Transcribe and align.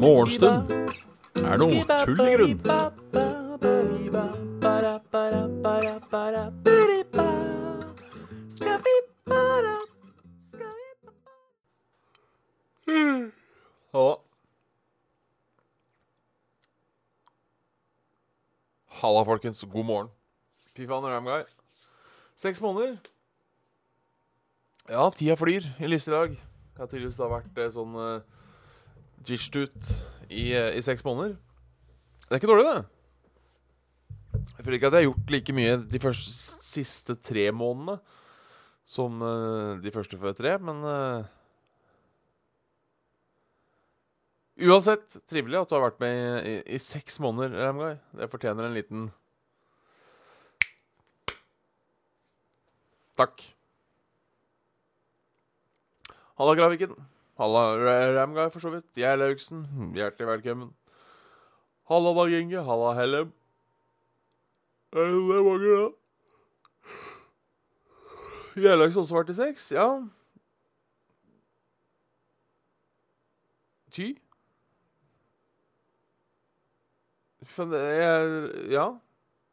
Morgenstund 0.00 0.70
er 1.44 1.60
noe 1.60 1.84
tull 2.04 2.20
i 2.24 2.34
grunn. 2.34 2.60
Halla. 13.92 14.16
Halla, 19.00 19.24
folkens. 19.24 19.64
God 19.72 19.84
morgen. 19.84 20.10
Fy 20.74 20.86
faen, 20.86 21.04
Ramguy. 21.04 21.42
Seks 22.34 22.60
måneder. 22.60 22.98
Ja, 24.90 25.04
tida 25.14 25.36
flyr 25.38 25.68
i 25.78 25.86
lyse 25.86 26.10
dag. 26.10 26.32
Jeg 26.34 26.80
har 26.82 26.88
tydeligvis 26.90 27.18
da 27.20 27.28
vært 27.30 27.58
eh, 27.62 27.68
sånn 27.70 27.92
uh, 27.94 28.40
twitch-tut 29.22 29.92
i, 30.26 30.48
eh, 30.50 30.72
i 30.74 30.80
seks 30.82 31.04
måneder. 31.06 31.36
Det 32.24 32.34
er 32.34 32.40
ikke 32.40 32.50
dårlig, 32.50 32.72
det. 32.72 34.40
Jeg 34.56 34.64
føler 34.64 34.76
ikke 34.78 34.90
at 34.90 34.96
jeg 34.96 35.04
har 35.04 35.06
gjort 35.06 35.30
like 35.34 35.54
mye 35.54 35.76
de 35.92 36.00
første, 36.02 36.32
siste 36.66 37.14
tre 37.22 37.44
månedene 37.54 38.00
som 38.82 39.22
eh, 39.22 39.76
de 39.84 39.92
første 39.94 40.18
før 40.18 40.34
tre, 40.40 40.56
men 40.58 40.82
eh, 40.94 41.36
Uansett, 44.60 45.14
trivelig 45.30 45.56
at 45.56 45.70
du 45.70 45.78
har 45.78 45.86
vært 45.86 46.02
med 46.02 46.18
i, 46.18 46.50
i, 46.50 46.56
i 46.76 46.82
seks 46.82 47.16
måneder, 47.22 47.54
Ramguy. 47.62 47.94
Det 48.18 48.28
fortjener 48.34 48.66
en 48.66 48.76
liten 48.76 49.06
Takk. 53.16 53.46
Halla, 56.40 56.54
Graviken. 56.54 56.94
Halla, 57.36 57.62
Ramguy, 58.16 58.50
for 58.50 58.60
så 58.60 58.70
vidt. 58.72 58.86
Jeg 58.96 59.12
er 59.12 59.18
Lauksen. 59.20 59.66
Hjertelig 59.92 60.26
velkommen. 60.26 60.70
Halla, 61.84 62.14
Dag 62.16 62.32
Inge. 62.32 62.62
Halla, 62.64 62.94
Hellem. 62.96 63.32
Det 64.90 65.02
er 65.02 65.42
mange, 65.44 65.74
da. 68.54 68.70
Har 68.70 68.86
også 69.02 69.18
vært 69.18 69.32
i 69.34 69.36
sex? 69.36 69.66
Ja. 69.76 69.84
Ty? 73.92 74.08
Fønn, 77.52 77.76
jeg, 77.76 78.72
Ja. 78.72 78.86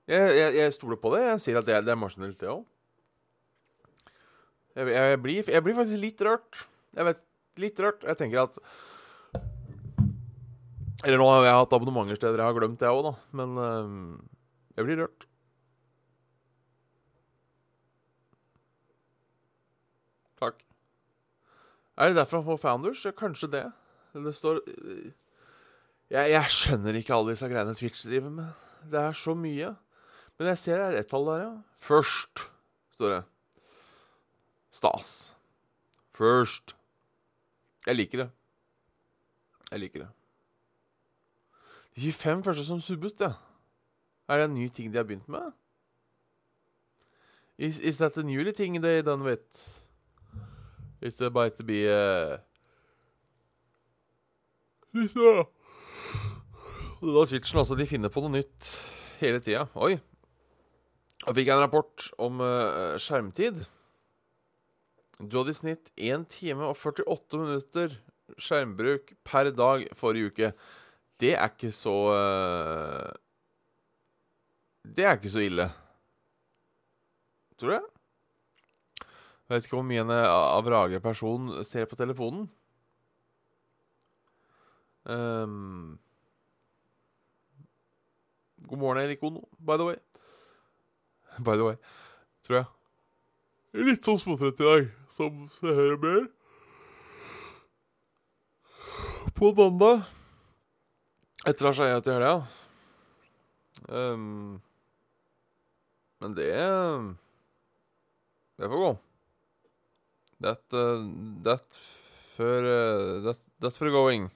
Jeg, 0.08 0.40
jeg, 0.40 0.56
jeg 0.62 0.74
stoler 0.80 0.96
på 1.04 1.12
det. 1.18 1.26
Jeg 1.26 1.44
sier 1.50 1.60
at 1.60 1.68
det, 1.68 1.84
det 1.84 1.92
er 1.98 2.00
maskinelt, 2.00 2.40
det 2.40 2.48
òg. 2.56 2.64
Jeg, 4.80 4.88
jeg, 4.88 5.22
jeg 5.52 5.64
blir 5.68 5.80
faktisk 5.84 6.04
litt 6.08 6.28
rørt. 6.32 6.64
Jeg 6.98 7.06
vet, 7.06 7.24
litt 7.62 7.80
rørt. 7.84 8.04
Jeg 8.06 8.18
tenker 8.20 8.44
at 8.48 8.60
Eller 11.06 11.22
nå 11.22 11.28
har 11.30 11.46
jeg 11.46 11.58
hatt 11.60 11.74
abonnementer 11.78 12.18
steder 12.18 12.42
jeg 12.42 12.50
har 12.50 12.58
glemt 12.58 12.82
det 12.82 12.90
òg, 12.90 13.04
da. 13.06 13.14
Men 13.38 13.58
jeg 14.74 14.88
blir 14.88 15.04
rørt. 15.04 15.28
Takk. 20.42 20.62
Er 21.98 22.10
det 22.10 22.18
derfor 22.18 22.42
han 22.42 22.50
får 22.50 22.62
Founders? 22.66 23.06
Kanskje 23.18 23.52
det. 23.54 23.66
Det 24.18 24.34
står 24.34 24.62
jeg, 26.08 26.32
jeg 26.32 26.54
skjønner 26.56 26.96
ikke 26.96 27.12
alle 27.18 27.34
disse 27.34 27.50
greiene 27.52 27.76
Twitch 27.76 28.06
driver 28.08 28.32
med. 28.32 28.66
Det 28.88 29.00
er 29.02 29.18
så 29.18 29.34
mye. 29.36 29.74
Men 30.40 30.52
jeg 30.54 30.62
ser 30.62 30.80
det 30.80 30.86
er 30.88 31.02
ett 31.02 31.10
tall 31.12 31.26
der, 31.28 31.42
ja. 31.42 31.52
Først, 31.84 32.46
står 32.96 33.12
det. 33.12 33.22
Stas. 34.78 35.10
First. 36.16 36.77
Jeg 37.88 37.96
liker 37.96 38.24
det. 38.26 38.30
Jeg 39.72 39.80
liker 39.80 40.04
det. 40.04 40.08
De 41.96 42.12
25 42.12 42.44
første 42.44 42.66
som 42.68 42.82
subbes, 42.84 43.16
ja. 43.20 43.32
Er 44.28 44.38
det 44.38 44.50
en 44.50 44.58
ny 44.58 44.68
ting 44.68 44.92
de 44.92 45.00
har 45.00 45.08
begynt 45.08 45.30
med? 45.30 45.52
Is, 47.58 47.80
is 47.80 47.98
that 47.98 48.18
a 48.18 48.24
newly 48.24 48.52
thing 48.52 48.82
they 48.82 49.02
done 49.02 49.24
with? 49.24 49.88
It 51.02 51.20
might 51.34 51.66
be 51.66 51.88
uh... 51.88 52.38
Ja. 54.94 55.44
Da 57.02 57.26
Twitchen, 57.26 57.60
altså. 57.60 57.76
De 57.76 57.88
finner 57.88 58.10
på 58.10 58.22
noe 58.22 58.34
nytt 58.34 58.70
hele 59.22 59.40
tida. 59.40 59.68
Oi. 59.76 59.98
Da 61.24 61.34
fikk 61.34 61.50
jeg 61.50 61.56
en 61.56 61.64
rapport 61.64 62.08
om 62.18 62.42
uh, 62.42 62.98
skjermtid. 63.02 63.64
Du 65.18 65.40
hadde 65.40 65.54
i 65.54 65.58
snitt 65.58 65.90
1 65.98 66.28
time 66.30 66.68
og 66.68 66.78
48 66.78 67.40
minutter 67.42 67.96
skjermbruk 68.38 69.16
per 69.26 69.50
dag 69.56 69.88
forrige 69.98 70.30
uke. 70.30 70.52
Det 71.18 71.34
er 71.34 71.50
ikke 71.50 71.72
så 71.74 71.96
eh, 72.14 73.14
Det 74.86 75.06
er 75.06 75.18
ikke 75.18 75.34
så 75.34 75.42
ille. 75.42 75.66
Tror 77.58 77.80
jeg. 77.80 77.88
Jeg 79.48 79.56
vet 79.56 79.66
ikke 79.66 79.80
hvor 79.80 79.90
mye 79.90 80.06
en 80.06 80.14
eh, 80.14 80.30
avrage 80.30 81.02
person 81.02 81.50
ser 81.66 81.90
på 81.90 81.98
telefonen. 81.98 82.46
Um, 85.08 85.98
God 88.68 88.78
morgen, 88.78 89.02
Erik 89.02 89.24
Ono, 89.24 89.48
by 89.58 89.80
the 89.80 89.86
way. 89.86 89.96
By 91.40 91.56
the 91.56 91.64
way, 91.64 91.76
tror 92.44 92.56
jeg. 92.56 92.77
Litt 93.76 94.06
sånn 94.08 94.20
småtrett 94.20 94.62
i 94.64 94.68
dag, 94.68 94.86
som 95.12 95.42
jeg 95.60 95.76
hører 95.76 95.98
mer. 96.00 96.28
På 99.36 99.52
mandag, 99.58 100.06
etter 101.44 101.68
å 101.68 101.74
ha 101.74 101.76
skeia 101.76 102.00
til 102.04 102.16
helga. 102.16 102.38
Um, 103.92 104.62
men 106.24 106.34
det 106.38 106.54
Det 108.58 108.70
får 108.72 108.82
gå. 108.82 108.94
That, 110.42 110.64
uh, 110.74 111.04
that 111.44 111.78
for 112.38 112.66
uh, 112.66 113.22
that, 113.28 113.44
that 113.60 113.78
for 113.78 113.92
going. 113.92 114.30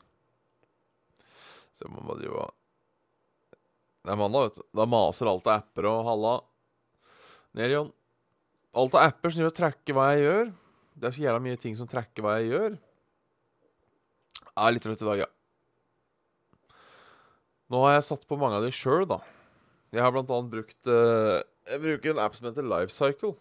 Så 1.71 1.87
jeg 1.87 1.95
må 1.95 2.03
bare 2.05 2.19
drive 2.19 2.43
og 2.43 2.53
Det 4.01 4.11
er 4.11 4.17
mandag, 4.17 4.49
vet 4.49 4.59
du. 4.59 4.67
Da 4.75 4.85
maser 4.89 5.29
alt 5.29 5.47
av 5.47 5.61
apper 5.61 5.87
og 5.87 6.05
halla. 6.05 6.35
Ned 7.57 7.69
igjen. 7.69 7.91
Alt 8.71 8.95
av 8.95 9.09
apper 9.09 9.33
som 9.33 9.43
gjør 9.43 9.51
å 9.51 9.57
trekke 9.57 9.95
hva 9.95 10.07
jeg 10.13 10.23
gjør. 10.23 10.49
Det 10.95 11.07
er 11.07 11.15
så 11.15 11.23
jævla 11.25 11.43
mye 11.43 11.59
ting 11.59 11.75
som 11.75 11.89
trekker 11.91 12.23
hva 12.23 12.37
jeg 12.39 12.53
gjør. 12.53 12.79
Jeg 14.51 14.63
er 14.63 14.75
litt 14.75 14.85
trøtt 14.85 15.03
i 15.03 15.07
dag, 15.09 15.23
ja. 15.25 15.29
Nå 17.71 17.83
har 17.85 17.97
jeg 17.97 18.07
satt 18.07 18.23
på 18.27 18.37
mange 18.39 18.59
av 18.59 18.65
de 18.65 18.71
sjøl, 18.75 19.05
da. 19.09 19.19
Jeg 19.91 20.03
har 20.03 20.13
blant 20.15 20.31
annet 20.31 20.51
brukt 20.53 20.87
uh, 20.87 21.43
Jeg 21.67 21.81
bruker 21.83 22.13
en 22.13 22.21
app 22.23 22.35
som 22.37 22.47
heter 22.47 22.67
Lifecycle. 22.67 23.33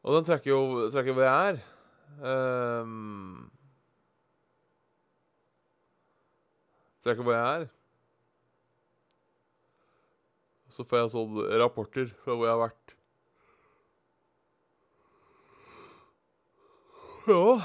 Og 0.00 0.16
den 0.16 0.28
trekker 0.28 0.52
jo 0.52 0.60
trekker 0.92 1.16
hvor 1.16 1.26
jeg 1.26 1.50
er. 1.50 1.60
Um, 2.20 3.50
trekker 7.04 7.24
hvor 7.24 7.36
jeg 7.36 7.60
er. 7.60 7.68
Så 10.70 10.84
får 10.88 11.02
jeg 11.02 11.12
sånne 11.16 11.60
rapporter 11.60 12.08
fra 12.22 12.36
hvor 12.36 12.48
jeg 12.48 12.56
har 12.56 12.64
vært. 12.68 12.99
Ja 17.26 17.60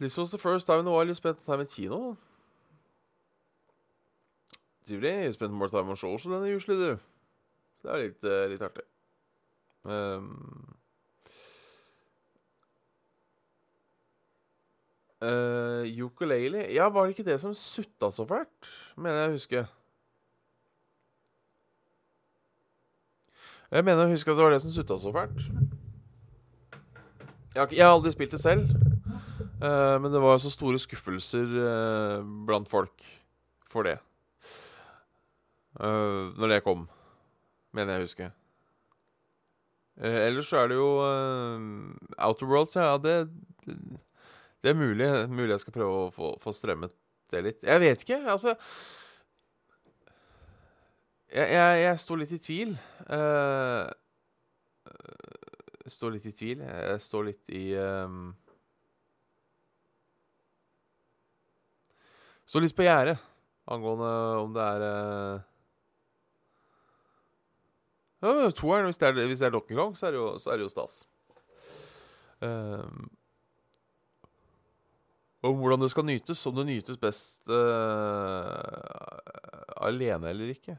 This 0.00 0.16
was 0.18 0.30
the 0.30 0.38
first 0.38 0.66
time 0.66 0.80
in 0.80 0.86
a 0.86 0.90
while 0.90 1.06
you 1.06 1.14
spent 1.14 1.44
time 1.44 1.60
in 1.60 1.66
kino. 1.66 2.16
Trivelig. 4.86 5.24
You 5.24 5.32
spent 5.32 5.52
more 5.52 5.68
time 5.68 5.90
on 5.90 5.96
shows 5.96 6.22
than 6.22 6.44
usually 6.46 6.78
do. 6.78 6.98
Det 7.82 7.90
er 7.90 7.96
litt, 8.02 8.24
uh, 8.24 8.44
litt 8.50 8.62
artig. 8.62 8.84
Um, 9.84 10.76
uh, 15.22 15.82
ukulele 16.04 16.66
Ja, 16.74 16.88
var 16.88 17.06
det 17.06 17.16
ikke 17.16 17.30
det 17.30 17.40
som 17.40 17.54
sutta 17.54 18.10
så 18.10 18.26
fælt? 18.26 18.70
Mener 18.96 19.22
jeg 19.22 19.30
å 19.30 19.36
huske. 19.36 19.64
Jeg 23.70 23.84
mener 23.84 24.06
å 24.06 24.12
huske 24.12 24.30
at 24.30 24.38
det 24.38 24.44
var 24.46 24.54
det 24.54 24.62
som 24.62 24.74
sutta 24.74 24.98
så 24.98 25.12
fælt. 25.14 25.48
Jeg 27.54 27.72
jeg 27.72 27.84
har 27.86 27.94
aldri 27.96 28.12
spilt 28.12 28.32
det 28.32 28.40
selv, 28.40 28.70
men 29.58 30.12
det 30.12 30.20
var 30.22 30.38
så 30.38 30.52
store 30.54 30.78
skuffelser 30.78 31.54
eh, 31.62 32.26
blant 32.46 32.68
folk 32.70 33.06
for 33.70 33.88
det. 33.88 33.96
Eh, 35.78 36.28
når 36.38 36.52
det 36.52 36.60
kom, 36.66 36.86
mener 37.74 37.96
jeg 37.96 38.04
å 38.04 38.06
huske. 38.06 38.28
Eh, 39.98 40.20
ellers 40.28 40.50
så 40.52 40.62
er 40.62 40.70
det 40.70 40.78
jo 40.78 40.88
Outer 41.02 42.46
Worlds, 42.46 42.78
ja. 42.78 42.94
Det, 43.02 43.16
det, 43.66 43.76
det 44.62 44.72
er 44.72 44.78
mulig, 44.78 45.10
mulig 45.30 45.52
jeg 45.56 45.66
skal 45.66 45.78
prøve 45.80 46.04
å 46.06 46.10
få, 46.14 46.32
få 46.42 46.54
strømmet 46.54 46.94
det 47.32 47.44
litt. 47.44 47.62
Jeg 47.66 47.82
vet 47.82 48.02
ikke, 48.06 48.22
altså 48.30 48.54
Jeg, 51.28 51.50
jeg, 51.52 51.80
jeg 51.82 52.00
står 52.00 52.20
litt 52.22 52.30
i 52.32 52.38
tvil. 52.40 52.70
Uh, 53.04 53.84
står 55.88 56.14
litt 56.14 56.28
i 56.30 56.32
tvil. 56.32 56.62
Jeg 56.64 57.02
står 57.04 57.26
litt 57.26 57.52
i 57.52 57.64
um, 57.76 58.30
Står 62.48 62.64
litt 62.64 62.76
på 62.76 62.86
gjerdet 62.86 63.18
angående 63.68 64.10
om 64.40 64.54
det 64.56 64.64
er 64.64 64.84
uh, 64.88 65.46
ja, 68.22 68.50
Toeren, 68.56 68.88
hvis 68.88 68.98
det 68.98 69.10
er, 69.10 69.20
hvis 69.28 69.38
det 69.42 69.46
er 69.46 69.54
nok 69.54 69.68
en 69.70 69.80
gang, 69.82 69.94
så 69.98 70.08
er 70.08 70.14
det 70.14 70.18
jo, 70.18 70.30
er 70.34 70.58
det 70.58 70.64
jo 70.64 70.72
stas. 70.72 71.02
Um, 72.40 73.10
og 75.46 75.54
hvordan 75.54 75.84
det 75.84 75.90
skal 75.92 76.06
nytes. 76.06 76.46
Om 76.50 76.56
det 76.58 76.66
nytes 76.66 76.98
best 76.98 77.52
uh, 77.52 78.58
alene 79.86 80.32
eller 80.32 80.50
ikke. 80.50 80.74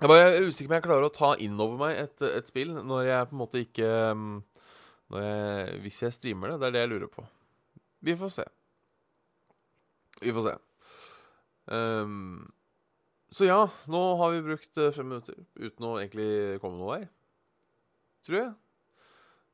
Jeg 0.00 0.10
bare 0.10 0.26
er 0.26 0.44
usikker 0.44 0.68
på 0.68 0.74
om 0.74 0.76
jeg 0.76 0.84
klarer 0.84 1.06
å 1.06 1.14
ta 1.14 1.30
inn 1.40 1.56
over 1.62 1.78
meg 1.80 1.96
et, 2.02 2.26
et, 2.26 2.50
spill 2.50 2.74
når 2.74 3.06
jeg 3.06 3.28
på 3.30 3.36
en 3.36 3.40
måte 3.40 3.62
ikke 3.62 3.86
jeg, 3.86 5.78
Hvis 5.86 6.02
jeg 6.02 6.16
streamer 6.18 6.52
det. 6.52 6.58
Det 6.60 6.68
er 6.68 6.76
det 6.76 6.84
jeg 6.84 6.92
lurer 6.92 7.12
på. 7.14 7.24
Vi 8.04 8.16
får 8.18 8.34
se. 8.34 8.44
Vi 10.24 10.32
får 10.32 10.46
se. 10.48 10.54
Um, 11.74 12.52
så 13.34 13.48
ja, 13.48 13.62
nå 13.90 14.02
har 14.20 14.30
vi 14.30 14.44
brukt 14.46 14.78
eh, 14.78 14.92
fem 14.94 15.08
minutter 15.10 15.34
uten 15.58 15.86
å 15.88 15.96
egentlig 15.98 16.60
komme 16.62 16.78
noen 16.78 16.92
vei. 16.92 17.08
Tror 18.24 18.38
jeg. 18.38 18.52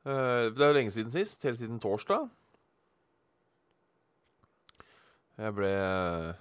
Uh, 0.05 0.43
det 0.53 0.61
er 0.61 0.69
jo 0.69 0.77
lenge 0.77 0.93
siden 0.93 1.13
sist. 1.13 1.43
Helt 1.47 1.59
siden 1.59 1.81
torsdag. 1.81 2.29
Jeg 5.41 5.55
ble 5.57 5.71
uh, 5.81 6.35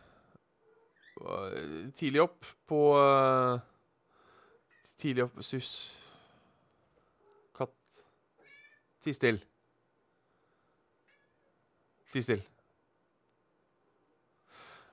tidlig 1.96 2.26
opp 2.26 2.44
på 2.68 2.80
uh, 2.98 3.56
Tidlig 5.00 5.24
opp 5.24 5.40
Sus. 5.40 5.72
Katt. 7.56 8.04
Ti 9.00 9.16
still. 9.16 9.40
Ti 12.12 12.20
still. 12.20 12.44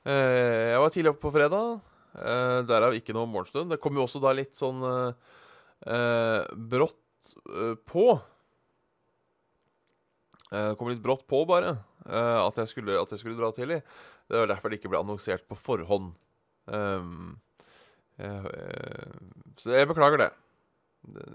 Jeg 0.08 0.80
var 0.80 0.94
tidlig 0.94 1.12
oppe 1.12 1.26
på 1.26 1.34
fredag. 1.36 1.82
derav 2.70 2.96
ikke 2.96 3.16
noe 3.16 3.28
morgenstund. 3.28 3.74
Det 3.74 3.82
kom 3.84 3.98
jo 3.98 4.06
også 4.06 4.22
da 4.24 4.32
litt 4.36 4.56
sånn 4.58 4.80
brått 6.72 7.34
på. 7.88 8.06
Det 10.48 10.78
kom 10.80 10.94
litt 10.94 11.04
brått 11.04 11.28
på, 11.28 11.42
bare, 11.50 11.76
at 12.08 12.62
jeg, 12.62 12.72
skulle, 12.72 12.96
at 12.96 13.12
jeg 13.12 13.20
skulle 13.20 13.40
dra 13.40 13.52
tidlig. 13.52 13.82
Det 14.28 14.40
var 14.42 14.50
derfor 14.52 14.72
det 14.72 14.82
ikke 14.82 14.92
ble 14.92 15.00
annonsert 15.02 15.46
på 15.48 15.56
forhånd. 15.60 16.12
Um, 16.68 17.38
jeg, 18.20 18.52
jeg, 18.52 19.20
så 19.62 19.76
jeg 19.76 19.90
beklager 19.90 20.24
det. 20.26 20.32
det. 21.16 21.28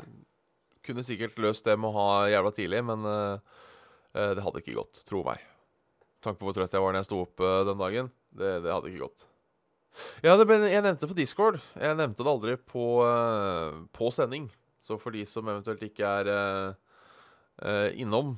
Kunne 0.85 1.05
sikkert 1.07 1.41
løst 1.41 1.65
det 1.65 1.79
med 1.81 1.89
å 1.89 1.97
ha 1.97 2.09
jævla 2.29 2.53
tidlig, 2.57 2.83
men 2.85 3.07
uh, 3.09 3.63
det 4.13 4.45
hadde 4.45 4.61
ikke 4.61 4.77
gått, 4.77 5.05
tro 5.09 5.23
meg. 5.25 5.41
Tanke 6.23 6.39
på 6.41 6.51
hvor 6.51 6.59
trøtt 6.59 6.75
jeg 6.75 6.85
var 6.85 6.93
når 6.93 7.03
jeg 7.03 7.11
sto 7.11 7.23
opp 7.25 7.41
uh, 7.43 7.63
den 7.69 7.81
dagen. 7.81 8.13
Det, 8.32 8.55
det, 8.64 8.73
hadde 8.73 8.90
ikke 8.90 9.05
gått. 9.05 9.26
Ja, 10.25 10.37
ble, 10.40 10.56
jeg 10.73 10.84
nevnte 10.84 11.08
på 11.11 11.17
Discord. 11.17 11.61
Jeg 11.76 11.99
nevnte 11.99 12.25
det 12.25 12.32
aldri 12.32 12.56
på, 12.56 12.87
uh, 13.05 13.82
på 13.93 14.08
sending. 14.14 14.49
Så 14.82 14.96
for 14.99 15.14
de 15.14 15.26
som 15.29 15.46
eventuelt 15.46 15.84
ikke 15.87 16.08
er 16.23 16.32
innom 17.94 18.32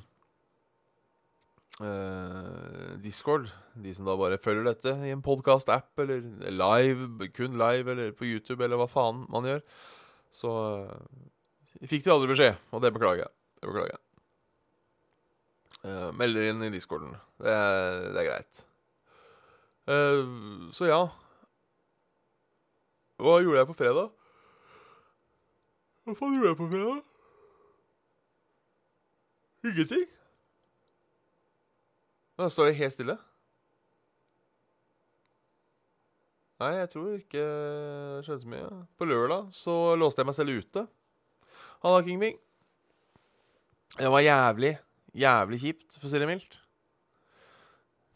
Uh, 1.75 2.95
Discord. 3.03 3.49
De 3.73 3.91
som 3.95 4.07
da 4.07 4.15
bare 4.15 4.39
følger 4.39 4.63
dette 4.63 4.93
i 5.03 5.11
en 5.11 5.23
podkast-app, 5.23 5.91
eller 5.99 6.23
live, 6.47 7.27
kun 7.35 7.57
live, 7.59 7.91
eller 7.91 8.13
på 8.15 8.27
YouTube, 8.29 8.63
eller 8.63 8.79
hva 8.79 8.87
faen 8.87 9.25
man 9.31 9.47
gjør. 9.49 9.63
Så 10.31 10.51
uh, 10.87 10.93
fikk 11.83 12.05
de 12.05 12.13
aldri 12.13 12.31
beskjed, 12.31 12.61
og 12.71 12.83
det 12.85 12.93
beklager 12.95 13.25
jeg. 13.25 13.33
Det 13.59 13.71
beklager 13.71 13.97
jeg. 13.97 14.01
Uh, 15.83 16.09
melder 16.15 16.47
inn 16.53 16.63
i 16.63 16.71
discorden. 16.73 17.17
Det, 17.43 17.57
det 18.15 18.23
er 18.23 18.29
greit. 18.31 18.63
Uh, 19.85 20.71
så 20.73 20.89
ja. 20.89 21.01
Hva 23.21 23.37
gjorde 23.43 23.61
jeg 23.61 23.69
på 23.69 23.77
fredag? 23.77 24.09
Hva 26.05 26.15
faen 26.17 26.35
gjorde 26.35 26.51
jeg 26.51 26.59
på 26.59 26.69
fredag? 26.73 27.03
Ingenting. 29.65 30.05
Da 32.35 32.49
står 32.51 32.69
det 32.69 32.79
helt 32.81 32.93
stille. 32.93 33.15
Nei, 36.61 36.71
jeg 36.77 36.89
tror 36.91 37.15
ikke 37.17 37.41
det 37.45 38.25
skjedde 38.25 38.41
så 38.43 38.51
mye. 38.51 38.67
På 38.95 39.07
lørdag 39.07 39.49
så 39.55 39.73
låste 39.99 40.21
jeg 40.21 40.29
meg 40.29 40.37
selv 40.37 40.59
ute. 40.59 40.85
Halla, 41.83 42.03
King 42.05 42.21
Bing. 42.21 42.37
Det 43.95 44.11
var 44.11 44.23
jævlig, 44.23 44.71
jævlig 45.15 45.59
kjipt, 45.61 45.97
for 45.97 46.07
å 46.07 46.11
si 46.11 46.21
det 46.21 46.29
mildt. 46.29 46.57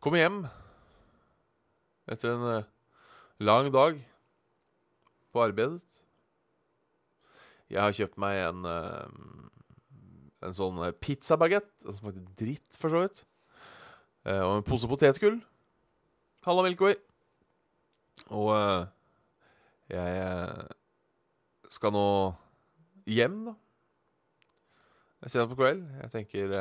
Kom 0.03 0.15
hjem 0.15 0.43
etter 2.09 2.33
en 2.33 2.45
uh, 2.45 2.67
lang 3.41 3.69
dag 3.73 3.99
på 5.29 5.43
arbeidet. 5.43 5.83
Jeg 7.69 7.81
har 7.83 7.95
kjøpt 7.95 8.17
meg 8.21 8.41
en 8.47 8.65
uh, 8.65 9.49
en 10.45 10.55
sånn 10.55 10.79
pizzabagett 11.03 11.67
som 11.83 11.95
smakte 11.97 12.23
dritt, 12.39 12.77
for 12.79 12.93
så 12.93 13.03
vidt. 13.03 13.25
Og 14.29 14.53
en 14.53 14.65
pose 14.67 14.87
potetgull. 14.87 15.39
Halla, 16.45 16.63
Milkway. 16.63 16.95
Og 18.35 18.51
jeg 19.91 20.69
skal 21.75 21.91
nå 21.95 22.05
hjem, 23.09 23.41
da. 23.49 23.55
Jeg 25.25 25.33
ser 25.33 25.43
det 25.43 25.51
på 25.51 25.59
kveld. 25.59 25.83
Jeg 26.05 26.13
tenker 26.13 26.55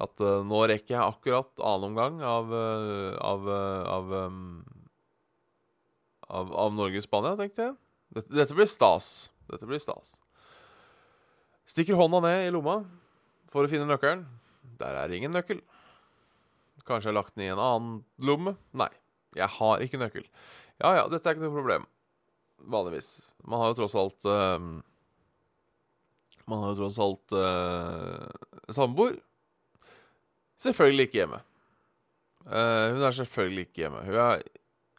at 0.00 0.22
nå 0.48 0.60
rekker 0.70 0.94
jeg 0.94 1.04
akkurat 1.04 1.60
annen 1.60 1.90
omgang 1.90 2.22
av 2.24 2.52
av, 2.52 3.48
av, 3.92 4.12
um, 4.12 4.38
av, 6.32 6.52
av 6.64 6.72
Norge-Spania, 6.78 7.34
tenkte 7.36 7.66
jeg. 7.66 7.74
Dette, 8.12 8.32
dette 8.32 8.56
blir 8.56 8.68
stas. 8.70 9.30
Dette 9.52 9.68
blir 9.68 9.80
stas. 9.82 10.16
Stikker 11.68 11.96
hånda 11.96 12.22
ned 12.24 12.46
i 12.46 12.52
lomma 12.52 12.80
for 13.52 13.64
å 13.64 13.70
finne 13.70 13.88
nøkkelen. 13.88 14.24
Der 14.80 14.96
er 14.98 15.12
ingen 15.14 15.34
nøkkel. 15.36 15.60
Kanskje 16.82 17.08
jeg 17.08 17.12
har 17.12 17.20
lagt 17.20 17.36
den 17.36 17.46
i 17.46 17.52
en 17.52 17.62
annen 17.62 17.98
lomme? 18.26 18.56
Nei, 18.76 18.90
jeg 19.38 19.48
har 19.58 19.84
ikke 19.84 20.00
nøkkel. 20.02 20.24
Ja 20.82 20.96
ja, 20.98 21.04
dette 21.10 21.28
er 21.28 21.36
ikke 21.36 21.46
noe 21.46 21.58
problem. 21.60 21.84
Vanligvis. 22.72 23.20
Man 23.46 23.62
har 23.62 23.70
jo 23.70 23.78
tross 23.80 23.94
alt 23.98 24.26
uh, 24.30 24.58
Man 26.46 26.62
har 26.62 26.72
jo 26.72 26.80
tross 26.82 26.98
alt 27.02 27.36
uh, 27.36 28.72
samboer. 28.74 29.16
Selvfølgelig 30.62 31.08
ikke 31.08 31.20
hjemme. 31.22 31.40
Uh, 32.46 32.92
hun 32.94 33.06
er 33.06 33.16
selvfølgelig 33.16 33.66
ikke 33.68 33.84
hjemme. 33.84 34.04
Hun 34.06 34.14
er 34.14 34.42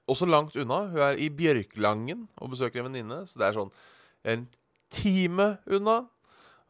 også 0.07 0.27
langt 0.27 0.57
unna. 0.59 0.81
Hun 0.91 1.05
er 1.07 1.19
i 1.19 1.29
Bjørklangen 1.29 2.27
og 2.37 2.51
besøker 2.53 2.81
en 2.81 2.89
venninne, 2.89 3.23
så 3.27 3.39
det 3.39 3.47
er 3.47 3.57
sånn 3.57 3.71
en 4.33 4.45
time 4.93 5.55
unna. 5.67 6.03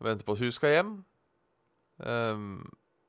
Venter 0.03 0.27
på 0.27 0.35
at 0.35 0.43
hun 0.43 0.53
skal 0.53 0.75
hjem. 0.77 0.95
Um, 2.03 2.63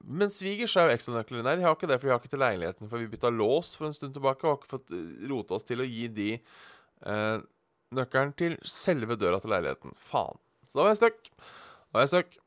men 0.05 0.33
svigers 0.33 0.75
har 0.76 0.88
jo 0.88 0.95
ekstranøkler. 0.99 1.43
Nei, 1.45 1.57
de 1.59 1.64
har 1.64 1.75
ikke 1.76 1.88
det, 1.88 1.99
for 1.99 2.09
de 2.09 2.12
har 2.12 2.21
ikke 2.21 2.33
til 2.35 2.43
leiligheten. 2.43 2.91
For 2.91 3.00
vi 3.00 3.11
bytta 3.14 3.33
lås 3.33 3.73
for 3.79 3.88
en 3.88 3.97
stund 3.97 4.14
tilbake 4.17 4.45
og 4.45 4.50
har 4.50 4.61
ikke 4.61 4.73
fått 4.75 4.95
rota 4.95 5.33
rote 5.33 5.57
oss 5.57 5.67
til 5.69 5.81
å 5.81 5.88
gi 5.88 6.09
de 6.12 6.31
uh, 7.09 7.41
nøkkelen 7.97 8.35
til 8.38 8.57
selve 8.69 9.17
døra 9.21 9.41
til 9.41 9.55
leiligheten. 9.55 9.97
Faen. 9.97 10.41
Så 10.69 10.79
da 10.79 10.85
var 10.85 10.93
jeg 10.93 11.03
stuck. 11.03 11.31
Da 11.41 11.99
var 11.99 12.07
jeg 12.07 12.12
stuck. 12.14 12.38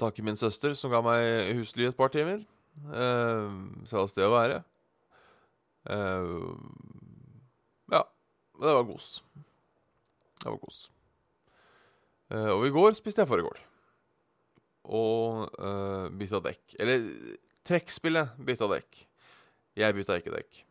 Takk 0.00 0.20
min 0.22 0.38
søster, 0.38 0.74
som 0.78 0.92
ga 0.92 1.00
meg 1.04 1.54
husly 1.58 1.88
et 1.88 1.96
par 1.98 2.12
timer. 2.14 2.44
Eh, 2.94 3.56
så 3.88 4.06
det 4.14 4.26
å 4.26 4.34
være. 4.34 4.62
Uh, 5.84 6.56
ja. 7.92 8.00
Det 8.56 8.74
var 8.78 8.84
kos. 8.88 9.08
Det 10.40 10.48
var 10.48 10.58
kos. 10.62 10.78
Uh, 12.32 12.54
og 12.54 12.66
i 12.66 12.72
går 12.72 12.94
spiste 12.96 13.20
jeg 13.20 13.28
fårikål 13.28 13.58
og 14.84 15.58
uh, 15.60 16.08
bytta 16.12 16.40
dekk. 16.44 16.76
Eller 16.80 17.04
trekkspillet 17.68 18.38
bytta 18.46 18.68
dekk. 18.72 19.04
Jeg 19.80 19.96
bytta 19.96 20.18
ikke 20.20 20.34
dekk. 20.34 20.64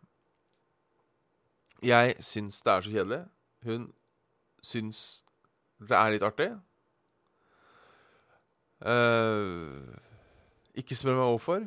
Jeg 1.83 2.15
syns 2.23 2.61
det 2.63 2.73
er 2.73 2.85
så 2.85 2.93
kjedelig. 2.93 3.21
Hun 3.67 3.87
syns 4.63 4.99
det 5.83 5.97
er 5.97 6.13
litt 6.13 6.25
artig. 6.25 6.51
Uh, 8.83 9.95
ikke 10.75 10.97
spør 10.97 11.17
meg 11.19 11.31
hvorfor. 11.31 11.65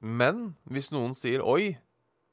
Men 0.00 0.54
hvis 0.70 0.92
noen 0.94 1.14
sier 1.18 1.42
'oi, 1.44 1.76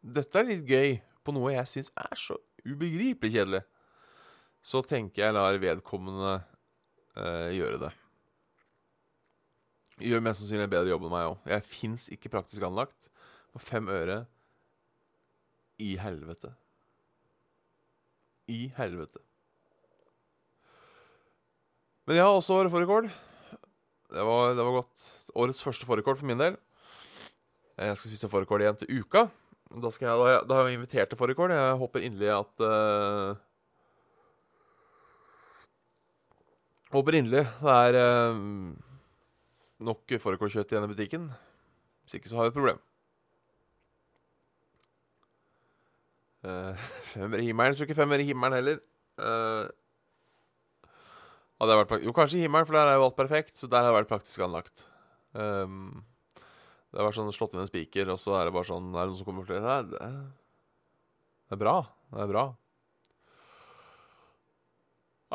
dette 0.01 0.39
er 0.39 0.47
litt 0.47 0.65
gøy' 0.69 1.01
på 1.25 1.33
noe 1.33 1.55
jeg 1.55 1.71
syns 1.71 1.91
er 1.97 2.19
så 2.19 2.37
ubegripelig 2.65 3.33
kjedelig, 3.33 3.63
så 4.61 4.81
tenker 4.85 5.25
jeg 5.25 5.37
lar 5.37 5.57
vedkommende 5.61 6.39
uh, 6.39 7.49
gjøre 7.53 7.81
det 7.87 7.93
gjør 10.03 10.23
mest 10.23 10.41
sannsynlig 10.41 10.67
en 10.67 10.73
bedre 10.73 10.91
jobb 10.91 11.05
enn 11.07 11.13
meg 11.13 11.29
òg. 11.29 11.37
Jeg 11.47 11.67
fins 11.67 12.07
ikke 12.13 12.31
praktisk 12.33 12.65
anlagt 12.67 13.09
for 13.53 13.63
fem 13.63 13.87
øre 13.91 14.23
i 15.81 15.95
helvete. 15.99 16.55
i 18.47 18.67
helvete? 18.77 19.17
Men 22.05 22.19
ja, 22.19 22.27
også 22.29 22.53
året 22.59 22.71
fårikål. 22.73 23.07
Det 23.09 24.21
det 24.57 24.65
var 24.65 24.75
godt. 24.77 25.05
Årets 25.35 25.63
første 25.65 25.85
fårikål 25.89 26.17
for 26.19 26.25
min 26.29 26.37
del. 26.39 26.57
Jeg 27.77 27.97
skal 27.97 28.11
spise 28.11 28.29
fårikål 28.31 28.61
igjen 28.61 28.77
til 28.79 29.01
uka. 29.01 29.25
Da, 29.81 29.89
skal 29.91 30.07
jeg, 30.07 30.15
da, 30.17 30.23
har 30.23 30.31
jeg- 30.31 30.47
har 30.55 30.67
jeg 30.69 30.77
invitert 30.77 31.09
til 31.09 31.17
fårikål. 31.17 31.51
Jeg 31.51 31.75
håper 31.81 31.99
inderlig 32.05 32.29
at 32.31 32.61
uh, 32.61 33.35
Håper 36.93 37.17
inderlig 37.17 37.41
det 37.59 37.71
er 37.73 37.97
uh, 38.31 38.37
nok 39.83 40.13
fårikålkjøtt 40.21 40.71
igjen 40.71 40.85
i 40.85 40.91
butikken. 40.93 41.25
Hvis 42.05 42.13
ikke 42.19 42.29
så 42.29 42.37
har 42.37 42.43
vi 42.45 42.53
et 42.53 42.59
problem. 42.59 42.79
Uh, 46.45 46.75
femmer 47.09 47.41
i 47.41 47.47
himmelen. 47.47 47.73
Tror 47.73 47.87
ikke 47.89 47.97
femmer 47.97 48.21
i 48.21 48.27
himmelen 48.27 48.53
heller. 48.53 48.75
Eh, 49.17 49.65
hadde 51.59 51.71
jeg 51.75 51.81
vært 51.81 52.03
jo, 52.05 52.13
kanskje 52.15 52.39
i 52.39 52.43
himmelen, 52.45 52.67
for 52.67 52.77
der 52.77 52.91
er 52.91 52.97
jo 52.99 53.05
alt 53.07 53.17
perfekt. 53.19 53.55
Så 53.59 53.69
der 53.71 53.83
har 53.83 53.91
jeg 53.91 53.97
vært 54.01 54.11
praktisk 54.11 54.43
anlagt. 54.45 54.85
Um, 55.35 56.03
det 56.91 56.99
har 57.01 57.09
vært 57.09 57.17
sånn 57.19 57.31
slått 57.35 57.55
inn 57.55 57.63
en 57.63 57.69
spiker, 57.69 58.11
og 58.13 58.19
så 58.21 58.37
er 58.39 58.47
det 58.47 58.53
bare 58.55 58.69
sånn 58.69 58.93
Er 58.93 59.01
det 59.01 59.11
noen 59.11 59.19
som 59.19 59.27
kommer 59.27 59.47
til 59.47 59.59
det? 59.59 59.79
Det 59.91 60.01
er, 60.03 60.19
det 61.49 61.57
er 61.57 61.61
bra. 61.63 61.75
Det 62.15 62.21
er 62.23 62.31
bra. 62.31 62.45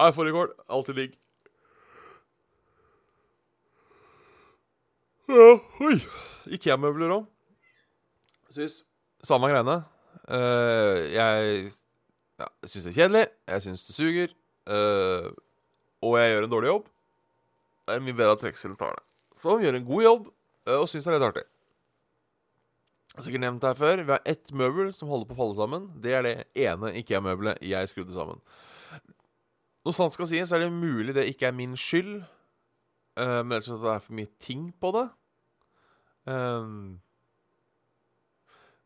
Nei, 0.00 0.12
fårikål. 0.16 0.54
Alltid 0.72 1.00
digg. 1.02 1.16
Ja, 5.30 5.50
oi. 5.86 5.98
Ikea-møbler 6.56 7.12
òg. 7.20 7.28
Syns 8.50 8.80
Samme 9.22 9.50
greiene. 9.52 9.82
Uh, 10.30 11.04
jeg 11.12 11.68
ja, 12.40 12.48
syns 12.64 12.86
det 12.86 12.90
er 12.94 12.96
kjedelig. 12.96 13.24
Jeg 13.52 13.64
syns 13.66 13.84
det 13.86 13.94
suger. 13.94 14.34
eh, 14.70 15.26
og 16.04 16.16
jeg 16.18 16.32
gjør 16.32 16.46
en 16.46 16.52
dårlig 16.52 16.70
jobb. 16.70 16.90
Det 17.86 17.96
er 17.96 18.04
mye 18.04 18.18
bedre 18.20 18.36
at 18.36 18.42
trekkspillet 18.44 18.80
tar 18.80 18.96
det. 18.96 19.04
Som 19.40 19.62
gjør 19.62 19.78
en 19.78 19.88
god 19.88 20.04
jobb 20.04 20.28
eh, 20.30 20.76
og 20.76 20.88
syns 20.90 21.06
det 21.06 21.12
er 21.12 21.18
litt 21.18 21.28
artig. 21.30 21.46
Jeg 23.10 23.18
har 23.18 23.26
sikkert 23.26 23.42
nevnt 23.42 23.62
det 23.64 23.70
her 23.72 23.78
før. 23.80 24.02
Vi 24.06 24.14
har 24.14 24.28
ett 24.32 24.52
møbel 24.54 24.92
som 24.94 25.10
holder 25.10 25.28
på 25.28 25.34
å 25.34 25.40
falle 25.40 25.58
sammen. 25.58 25.88
Det 26.02 26.12
er 26.14 26.26
det 26.26 26.34
ene 26.62 26.92
Ikea-møbelet 27.00 27.62
jeg 27.66 27.90
skrudde 27.90 28.14
sammen. 28.14 28.38
Når 29.84 29.96
sant 29.96 30.14
skal 30.14 30.28
sies, 30.30 30.52
er 30.52 30.62
det 30.62 30.70
mulig 30.70 31.16
det 31.16 31.26
ikke 31.32 31.48
er 31.48 31.56
min 31.56 31.74
skyld. 31.78 32.20
Uh, 33.18 33.40
men 33.42 33.56
ellers 33.56 33.72
at 33.72 33.82
det 33.82 33.94
er 33.94 34.04
for 34.04 34.16
mye 34.16 34.30
ting 34.40 34.68
på 34.78 34.92
det. 34.94 35.06
Um, 36.30 37.00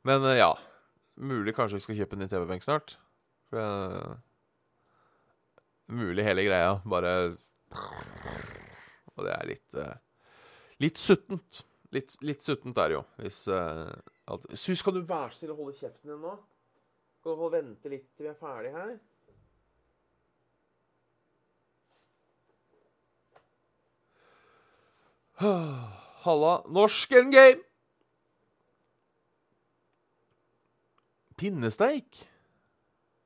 men 0.09 0.25
uh, 0.25 0.33
ja. 0.39 0.55
Mulig 1.15 1.55
kanskje 1.55 1.79
vi 1.79 1.85
skal 1.85 1.99
kjøpe 2.01 2.17
en 2.17 2.25
ny 2.25 2.31
TV-benk 2.31 2.65
snart. 2.65 2.97
For 3.51 3.61
eh, 3.61 4.15
Mulig 5.93 6.25
hele 6.25 6.47
greia. 6.47 6.79
Bare 6.89 7.13
Og 9.15 9.25
det 9.27 9.33
er 9.35 9.49
litt 9.49 9.79
eh, 9.79 9.97
Litt 10.83 10.99
suttent. 10.99 11.63
Litt, 11.95 12.17
litt 12.27 12.43
suttent 12.43 12.79
er 12.83 12.91
det 12.91 12.97
jo. 12.97 13.03
Hvis 13.23 13.45
uh, 13.47 13.87
alt. 14.27 14.47
Sus, 14.59 14.83
kan 14.83 14.97
du 14.97 15.05
være 15.07 15.31
så 15.31 15.45
snill 15.45 15.53
å 15.55 15.59
holde 15.61 15.77
kjeften 15.79 16.11
din 16.11 16.25
nå? 16.25 16.33
Kan 17.23 17.39
du 17.39 17.45
vente 17.53 17.93
litt 17.93 18.09
til 18.17 18.27
vi 18.27 18.33
er 18.33 18.41
ferdig 18.41 18.73
her? 18.75 18.97
Halla. 26.25 26.57
Norsken 26.69 27.31
game! 27.31 27.63
Pinnesteik? 31.37 32.27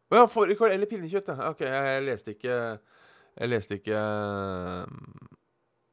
Å 0.08 0.22
ja, 0.22 0.28
fårikål 0.30 0.72
eller 0.72 0.88
pinnekjøtt. 0.88 1.28
Ok, 1.50 1.66
jeg, 1.66 1.88
jeg 1.92 2.04
leste 2.06 2.32
ikke 2.32 2.54
Jeg 3.38 3.50
leste 3.50 3.76
ikke 3.76 3.98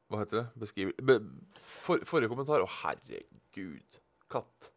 Hva 0.08 0.22
heter 0.22 0.38
det? 0.40 0.46
Beskriv... 0.62 0.92
Be, 1.04 1.18
for, 1.84 2.00
forrige 2.08 2.32
kommentar. 2.32 2.64
Å, 2.64 2.70
herregud. 2.80 4.00
Katt. 4.32 4.70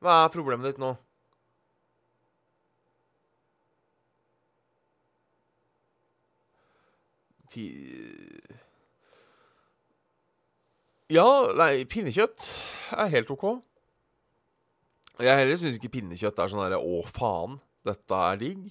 Hva 0.00 0.24
er 0.24 0.34
problemet 0.34 0.70
ditt 0.70 0.80
nå? 0.80 0.94
Ti... 7.50 7.64
Ja, 11.10 11.26
nei, 11.58 11.82
pinnekjøtt 11.90 12.44
er 12.94 13.10
helt 13.16 13.32
OK. 13.34 13.48
Jeg 15.20 15.36
heller 15.36 15.58
syns 15.60 15.76
ikke 15.76 15.92
pinnekjøtt 15.98 16.38
er 16.40 16.50
sånn 16.52 16.62
herre 16.62 16.80
Å, 16.80 17.00
faen, 17.04 17.58
dette 17.86 18.20
er 18.30 18.40
digg. 18.40 18.66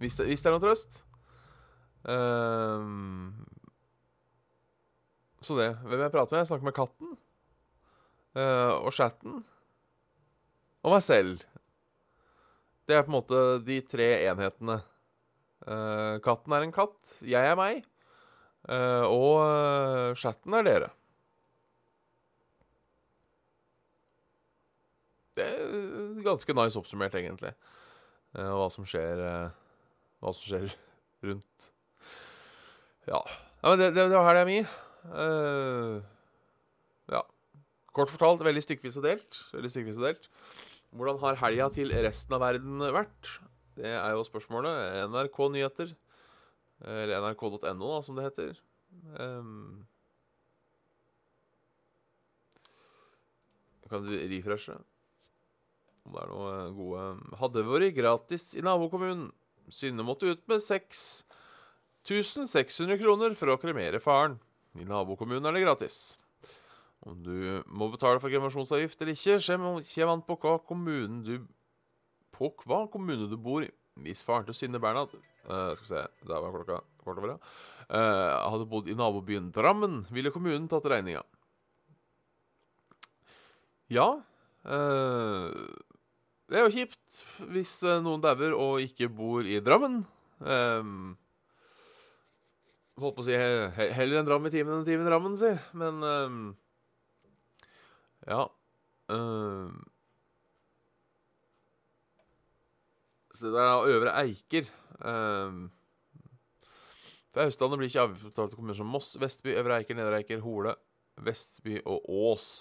Hvis 0.00 0.16
det, 0.18 0.26
hvis 0.30 0.42
det 0.42 0.50
er 0.50 0.56
noen 0.56 0.64
trøst. 0.64 1.02
Um, 2.02 3.46
så 5.42 5.58
det. 5.58 5.70
Hvem 5.86 6.02
jeg 6.02 6.14
prater 6.14 6.34
med? 6.34 6.42
Jeg 6.42 6.50
snakker 6.50 6.68
med 6.68 6.76
katten. 6.76 7.14
Uh, 8.34 8.72
og 8.80 8.90
chatten. 8.96 9.42
Og 10.82 10.94
meg 10.96 11.04
selv. 11.04 11.44
Det 12.88 12.96
er 12.96 13.04
på 13.06 13.12
en 13.12 13.18
måte 13.20 13.42
de 13.62 13.78
tre 13.86 14.08
enhetene. 14.30 14.80
Uh, 15.62 16.18
katten 16.24 16.56
er 16.56 16.66
en 16.66 16.74
katt. 16.74 16.98
Jeg 17.22 17.52
er 17.52 17.58
meg. 17.58 17.84
Uh, 18.66 19.06
og 19.06 20.18
chatten 20.18 20.58
er 20.58 20.66
dere. 20.66 20.90
Det 25.42 26.22
er 26.22 26.24
ganske 26.26 26.56
nice 26.56 26.80
oppsummert, 26.80 27.14
egentlig. 27.18 27.52
Eh, 28.36 28.48
hva 28.48 28.68
som 28.72 28.86
skjer 28.88 29.20
eh, 29.20 29.52
Hva 30.22 30.32
som 30.32 30.46
skjer 30.46 30.72
rundt. 31.28 31.68
Ja. 33.08 33.20
ja 33.20 33.72
men 33.72 33.80
det, 33.80 33.92
det, 33.96 34.08
det 34.12 34.16
var 34.18 34.28
helga 34.30 34.46
mi. 34.48 34.60
Uh, 35.02 35.98
ja. 37.10 37.24
Kort 37.92 38.12
fortalt 38.12 38.44
veldig 38.46 38.62
stykkevis 38.64 39.00
og 39.00 39.08
delt. 39.08 39.40
Veldig 39.54 39.72
stykkevis 39.72 39.98
og 40.00 40.06
delt. 40.06 40.28
Hvordan 40.92 41.18
har 41.24 41.40
helga 41.42 41.70
til 41.74 41.94
resten 42.04 42.36
av 42.36 42.44
verden 42.44 42.84
vært? 42.94 43.32
Det 43.78 43.90
er 43.96 44.12
jo 44.14 44.26
spørsmålet. 44.28 45.02
NRK 45.10 45.38
Nyheter. 45.54 45.94
Eller 46.82 47.22
nrk.no, 47.22 47.96
som 48.04 48.18
det 48.18 48.26
heter. 48.26 48.58
Um, 49.18 49.82
kan 53.88 54.06
du 54.06 54.14
refreshe? 54.16 54.76
Det 56.02 56.18
er 56.18 56.26
noe 56.32 56.74
gode 56.74 57.02
Hadde 57.38 57.62
vært 57.68 57.94
gratis 57.96 58.54
i 58.58 58.62
nabokommunen. 58.64 59.32
Synne 59.72 60.02
måtte 60.04 60.26
ut 60.28 60.48
med 60.50 60.60
6600 60.64 62.98
kroner 63.00 63.34
for 63.38 63.48
å 63.52 63.60
kremere 63.62 64.00
faren. 64.02 64.34
I 64.74 64.84
nabokommunen 64.88 65.46
er 65.48 65.52
det 65.56 65.64
gratis. 65.64 65.96
Om 67.06 67.14
du 67.22 67.36
må 67.66 67.88
betale 67.92 68.20
for 68.22 68.30
kremasjonsavgift 68.30 69.02
eller 69.02 69.14
ikke, 69.16 69.46
kommer 69.46 70.12
an 70.12 70.26
på 70.26 70.34
hva 70.42 70.54
kommunen 70.66 71.18
du 71.26 71.34
På 72.32 72.44
hva 72.66 72.80
kommune 72.90 73.28
du 73.30 73.36
bor 73.36 73.62
i. 73.66 73.70
Hvis 74.02 74.24
faren 74.24 74.46
til 74.48 74.56
Synne 74.56 74.80
Bernhard 74.80 75.12
uh, 75.12 75.74
Skal 75.76 75.84
vi 75.84 75.90
se, 75.90 76.02
der 76.24 76.40
var 76.40 76.52
klokka 76.54 76.76
kvart 77.02 77.18
over, 77.20 77.30
ja. 77.34 77.38
Uh, 77.92 78.48
hadde 78.54 78.70
bodd 78.70 78.86
i 78.88 78.96
nabobyen 78.96 79.52
Drammen, 79.52 79.94
ville 80.14 80.32
kommunen 80.32 80.68
tatt 80.70 80.86
regninga. 80.88 81.22
Ja. 83.92 84.22
eh, 84.64 85.52
det 86.52 86.60
er 86.60 86.66
jo 86.66 86.72
kjipt 86.74 87.20
hvis 87.48 87.78
eh, 87.88 88.00
noen 88.04 88.20
dauer 88.20 88.52
og 88.52 88.82
ikke 88.84 89.08
bor 89.08 89.46
i 89.48 89.56
Drammen. 89.64 90.02
Um, 90.42 91.14
holdt 93.00 93.16
på 93.16 93.22
å 93.22 93.24
si 93.24 93.38
he 93.38 93.70
he 93.78 93.86
heller 93.96 94.20
en 94.20 94.28
dram 94.28 94.44
i 94.44 94.52
timen 94.52 94.74
enn 94.74 94.82
en 94.82 94.88
time 94.88 95.06
i 95.06 95.08
Drammen, 95.08 95.38
si. 95.40 95.52
Men 95.78 96.02
um, 96.04 96.42
Ja. 98.28 98.44
Um, 99.08 99.80
så 103.32 103.48
det 103.48 103.64
er 103.64 103.94
Øvre 103.96 104.12
Eiker. 104.20 104.68
Um, 105.00 105.64
fra 107.32 107.48
Østlandet 107.48 107.80
blir 107.80 107.88
ikke 107.88 108.04
avgiftsbetalte 108.04 108.60
kommuner 108.60 108.76
som 108.76 108.92
Moss, 108.92 109.14
Vestby, 109.16 109.56
Øvre 109.56 109.80
Eiker, 109.80 109.96
Nedre 109.96 110.20
Eiker, 110.20 110.44
Hole, 110.44 110.76
Vestby 111.16 111.80
og 111.80 112.04
Ås. 112.12 112.52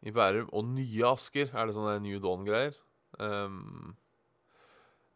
I 0.00 0.12
Bærum 0.16 0.48
og 0.56 0.64
Nye 0.64 1.08
Asker 1.10 1.50
er 1.52 1.68
det 1.68 1.76
sånne 1.76 1.98
New 2.04 2.20
Dawn-greier. 2.22 2.76
Um, 3.20 3.92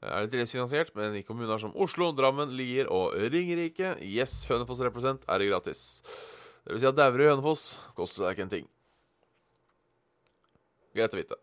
er 0.05 0.27
det 0.27 0.35
tilleggsfinansiert, 0.35 0.93
men 0.99 1.17
i 1.17 1.25
kommuner 1.25 1.61
som 1.63 1.73
Oslo, 1.81 2.11
Drammen, 2.13 2.53
Lier 2.59 2.91
og 2.93 3.15
Ringerike 3.33 3.95
Yes, 4.05 4.43
Hønefoss 4.51 4.83
represent 4.85 5.25
er 5.25 5.41
det 5.41 5.49
gratis. 5.49 6.03
Det 6.65 6.75
vil 6.75 6.83
si 6.83 6.91
at 6.91 6.99
dauer 6.99 7.25
i 7.25 7.31
Hønefoss 7.31 7.65
koster 7.97 8.27
deg 8.27 8.37
ikke 8.37 8.47
en 8.49 8.55
ting. 8.59 8.69
Greit 10.95 11.17
å 11.17 11.21
vite. 11.23 11.41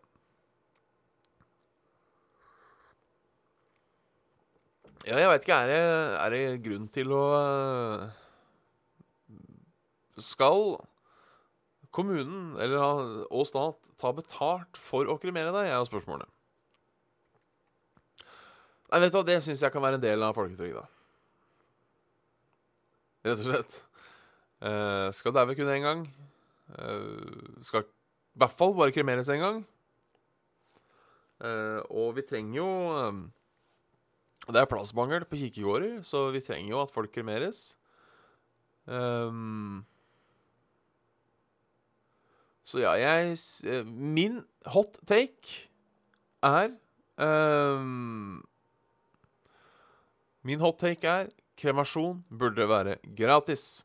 Ja, 5.02 5.18
jeg 5.18 5.30
veit 5.32 5.42
ikke. 5.42 5.58
Er 5.58 5.70
det, 5.72 5.82
er 6.22 6.34
det 6.36 6.62
grunn 6.62 6.86
til 6.94 7.10
å 7.10 7.22
øh, 7.34 8.04
Skal 10.22 10.76
kommunen 11.94 12.56
eller, 12.60 13.24
og 13.28 13.46
stat 13.48 13.78
ta 14.00 14.12
betalt 14.16 14.80
for 14.80 15.08
å 15.08 15.18
kremere 15.20 15.52
deg, 15.54 15.70
er 15.70 15.86
spørsmålet. 15.88 16.28
Nei, 18.92 19.00
vet 19.00 19.12
du 19.12 19.18
hva, 19.20 19.24
det 19.24 19.38
syns 19.44 19.62
jeg 19.64 19.72
kan 19.72 19.84
være 19.84 19.96
en 20.00 20.04
del 20.04 20.24
av 20.24 20.36
folketrygda. 20.36 20.82
Rett 23.24 23.38
og 23.38 23.46
slett. 23.46 23.76
Eh, 24.62 25.08
skal 25.16 25.34
daue 25.34 25.54
kun 25.56 25.70
én 25.72 25.86
gang. 25.86 26.02
Eh, 26.76 27.62
skal 27.64 27.86
i 27.86 28.40
hvert 28.42 28.56
fall 28.56 28.74
bare 28.76 28.94
kremeres 28.94 29.30
én 29.32 29.40
gang. 29.42 29.62
Eh, 31.42 31.80
og 31.90 32.12
vi 32.18 32.22
trenger 32.22 32.58
jo 32.60 32.68
eh, 32.94 33.16
Det 34.52 34.60
er 34.60 34.68
plassmangel 34.70 35.24
på 35.26 35.38
kirkegårder, 35.40 36.02
så 36.06 36.28
vi 36.34 36.42
trenger 36.42 36.74
jo 36.74 36.82
at 36.82 36.92
folk 36.94 37.12
kremeres. 37.14 37.76
Um, 38.84 39.84
så 42.72 42.80
ja, 42.80 42.94
jeg 42.96 43.36
eh, 43.68 43.84
Min 43.84 44.40
hot 44.72 44.96
take 45.08 45.68
er 46.42 46.70
um, 47.20 48.40
Min 50.42 50.62
hot 50.62 50.78
take 50.80 51.08
er 51.08 51.28
kremasjon 51.60 52.22
burde 52.32 52.64
være 52.66 52.96
gratis. 53.14 53.84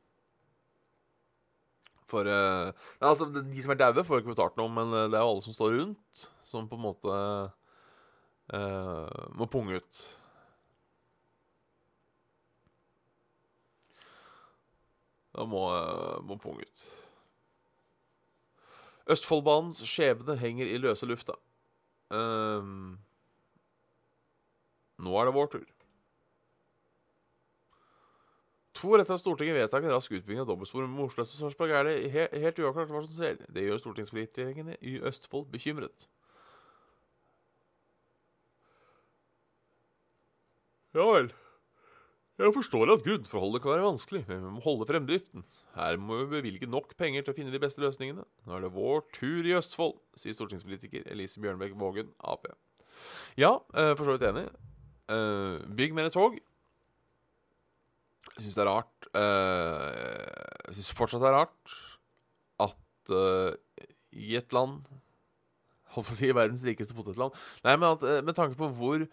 For 2.07 2.25
uh, 2.25 2.71
altså, 3.03 3.27
De 3.35 3.61
som 3.61 3.73
er 3.75 3.81
daue, 3.81 4.05
får 4.07 4.23
ikke 4.23 4.31
betalt 4.31 4.55
noe, 4.57 4.71
men 4.71 4.95
det 4.95 5.19
er 5.19 5.25
jo 5.25 5.33
alle 5.33 5.43
som 5.45 5.53
står 5.53 5.75
rundt, 5.75 6.23
som 6.47 6.69
på 6.71 6.79
en 6.79 6.85
måte 6.87 7.17
uh, 8.55 9.27
må 9.37 9.49
punge 9.51 9.77
ut. 9.77 9.99
Da 15.35 15.45
må, 15.45 15.67
uh, 15.75 16.23
må 16.25 16.39
punge 16.41 16.65
ut. 16.65 16.87
Østfoldbanens 19.11 19.79
skjebne 19.87 20.35
henger 20.39 20.67
i 20.67 20.79
løse 20.81 21.07
lufta. 21.07 21.37
Um, 22.11 22.97
nå 25.03 25.15
er 25.19 25.27
det 25.27 25.35
vår 25.35 25.51
tur. 25.53 25.65
To 28.77 28.91
år 28.93 29.01
etter 29.01 29.17
Stortinget 29.17 29.57
vedtak 29.57 29.85
en 29.87 29.95
rask 29.95 30.11
utbygging 30.11 30.43
av 30.43 30.51
dobbeltspor 30.51 30.85
med 30.85 31.07
Oslo 31.07 31.23
og 31.23 31.29
Sarpsborg, 31.29 31.71
er 31.73 31.87
det 31.87 31.95
he 32.13 32.27
helt 32.43 32.59
uavklart 32.61 32.91
hva 32.93 33.01
som 33.07 33.15
skjer. 33.15 33.39
Det 33.49 33.63
gjør 33.65 33.81
stortingspolitikerne 33.81 34.77
i 34.85 34.99
Østfold 35.09 35.47
bekymret. 35.53 36.05
Ja 40.97 41.05
vel. 41.13 41.31
Jeg 42.37 42.53
forstår 42.53 42.91
at 42.93 43.01
grunnforholdet 43.01 43.63
kan 43.63 43.71
være 43.71 43.85
vanskelig, 43.87 44.19
men 44.27 44.43
vi 44.43 44.49
må 44.53 44.61
holde 44.61 44.85
fremdriften. 44.85 45.41
Her 45.73 45.97
må 45.97 46.19
vi 46.19 46.27
bevilge 46.35 46.67
nok 46.69 46.91
penger 46.99 47.25
til 47.25 47.33
å 47.33 47.37
finne 47.37 47.53
de 47.53 47.61
beste 47.61 47.81
løsningene. 47.81 48.27
Nå 48.45 48.53
er 48.53 48.61
det 48.67 48.75
vår 48.75 49.01
tur 49.15 49.47
i 49.47 49.55
Østfold, 49.57 49.95
sier 50.21 50.37
stortingspolitiker 50.37 51.09
Elise 51.09 51.41
Bjørnbekk 51.41 51.73
Vågen, 51.81 52.11
Ap. 52.21 52.45
Ja, 53.41 53.55
for 53.73 54.05
så 54.05 54.13
vidt 54.13 54.27
enig. 54.29 54.45
Bygg 55.79 55.97
mer 55.97 56.13
tog. 56.13 56.37
Jeg 58.37 58.45
syns 58.45 58.57
det 58.59 58.61
er 58.61 58.69
rart 58.69 59.07
Jeg 59.17 60.75
syns 60.77 60.93
fortsatt 60.93 61.23
det 61.23 61.29
er 61.31 61.37
rart 61.39 61.77
at 62.61 63.13
i 64.13 64.35
et 64.37 64.53
land 64.53 64.83
Holdt 65.95 66.11
på 66.11 66.13
å 66.13 66.17
si 66.19 66.29
verdens 66.35 66.61
rikeste 66.67 66.93
potetland 66.93 67.33
Nei, 67.65 67.73
men 67.79 67.95
at, 67.95 68.03
med 68.27 68.37
tanke 68.37 68.59
på 68.59 68.69
hvor 68.77 69.07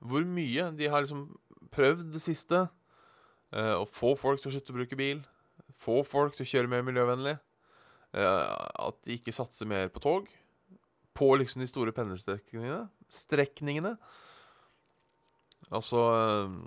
hvor 0.00 0.24
mye 0.24 0.70
de 0.76 0.88
har 0.88 1.04
liksom 1.04 1.26
prøvd 1.74 2.08
det 2.14 2.22
siste. 2.24 2.64
Uh, 3.50 3.82
å 3.82 3.86
få 3.88 4.14
folk 4.18 4.40
til 4.40 4.50
å 4.50 4.54
slutte 4.54 4.74
å 4.74 4.78
bruke 4.78 4.98
bil. 4.98 5.22
Få 5.80 6.00
folk 6.06 6.36
til 6.36 6.46
å 6.46 6.50
kjøre 6.52 6.70
mer 6.70 6.84
miljøvennlig. 6.86 7.36
Uh, 8.14 8.44
at 8.88 8.98
de 9.06 9.18
ikke 9.18 9.34
satser 9.34 9.68
mer 9.70 9.90
på 9.92 10.02
tog. 10.02 10.28
På 11.16 11.32
liksom 11.38 11.62
de 11.62 11.70
store 11.70 11.94
pendlerstrekningene. 11.94 12.84
Strekningene. 13.10 13.96
Altså 15.70 16.04
uh, 16.08 16.60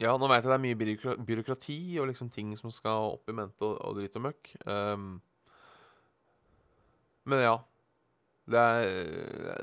Ja, 0.00 0.12
nå 0.20 0.28
veit 0.28 0.44
jeg 0.44 0.52
det 0.52 0.56
er 0.56 0.64
mye 0.64 1.20
byråkrati 1.24 1.78
og 2.00 2.10
liksom 2.10 2.28
ting 2.32 2.52
som 2.60 2.72
skal 2.72 3.14
opp 3.16 3.32
i 3.32 3.36
mente 3.36 3.64
og, 3.64 3.78
og 3.80 3.96
dritt 3.98 4.18
og 4.20 4.28
møkk. 4.28 4.52
Um, 4.68 5.14
men 7.26 7.42
ja. 7.42 7.56
Det 8.46 8.60
er, 8.60 8.84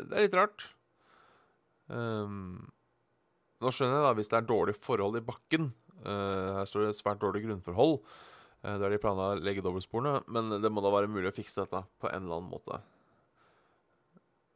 det 0.10 0.18
er 0.18 0.26
litt 0.26 0.36
rart. 0.36 0.66
Um, 1.92 2.68
nå 3.64 3.72
skjønner 3.72 4.00
jeg 4.00 4.06
da 4.06 4.14
hvis 4.18 4.32
det 4.32 4.38
er 4.40 4.50
dårlig 4.50 4.76
forhold 4.80 5.20
i 5.20 5.26
bakken. 5.26 5.72
Uh, 6.04 6.60
her 6.60 6.70
står 6.70 6.88
det 6.88 6.98
svært 7.00 7.22
dårlig 7.24 7.46
grunnforhold. 7.46 8.00
Uh, 8.64 8.76
der 8.82 8.94
de 8.94 9.02
planla 9.02 9.34
å 9.34 9.40
legge 9.40 9.64
dobbeltsporene. 9.66 10.24
Men 10.32 10.58
det 10.64 10.72
må 10.72 10.84
da 10.84 10.94
være 10.94 11.12
mulig 11.12 11.32
å 11.32 11.36
fikse 11.36 11.64
dette 11.64 11.84
på 12.02 12.12
en 12.12 12.26
eller 12.26 12.42
annen 12.42 12.52
måte. 12.54 12.82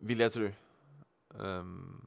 Vil 0.08 0.22
jeg 0.24 0.36
tro. 0.36 0.52
Um, 1.38 2.06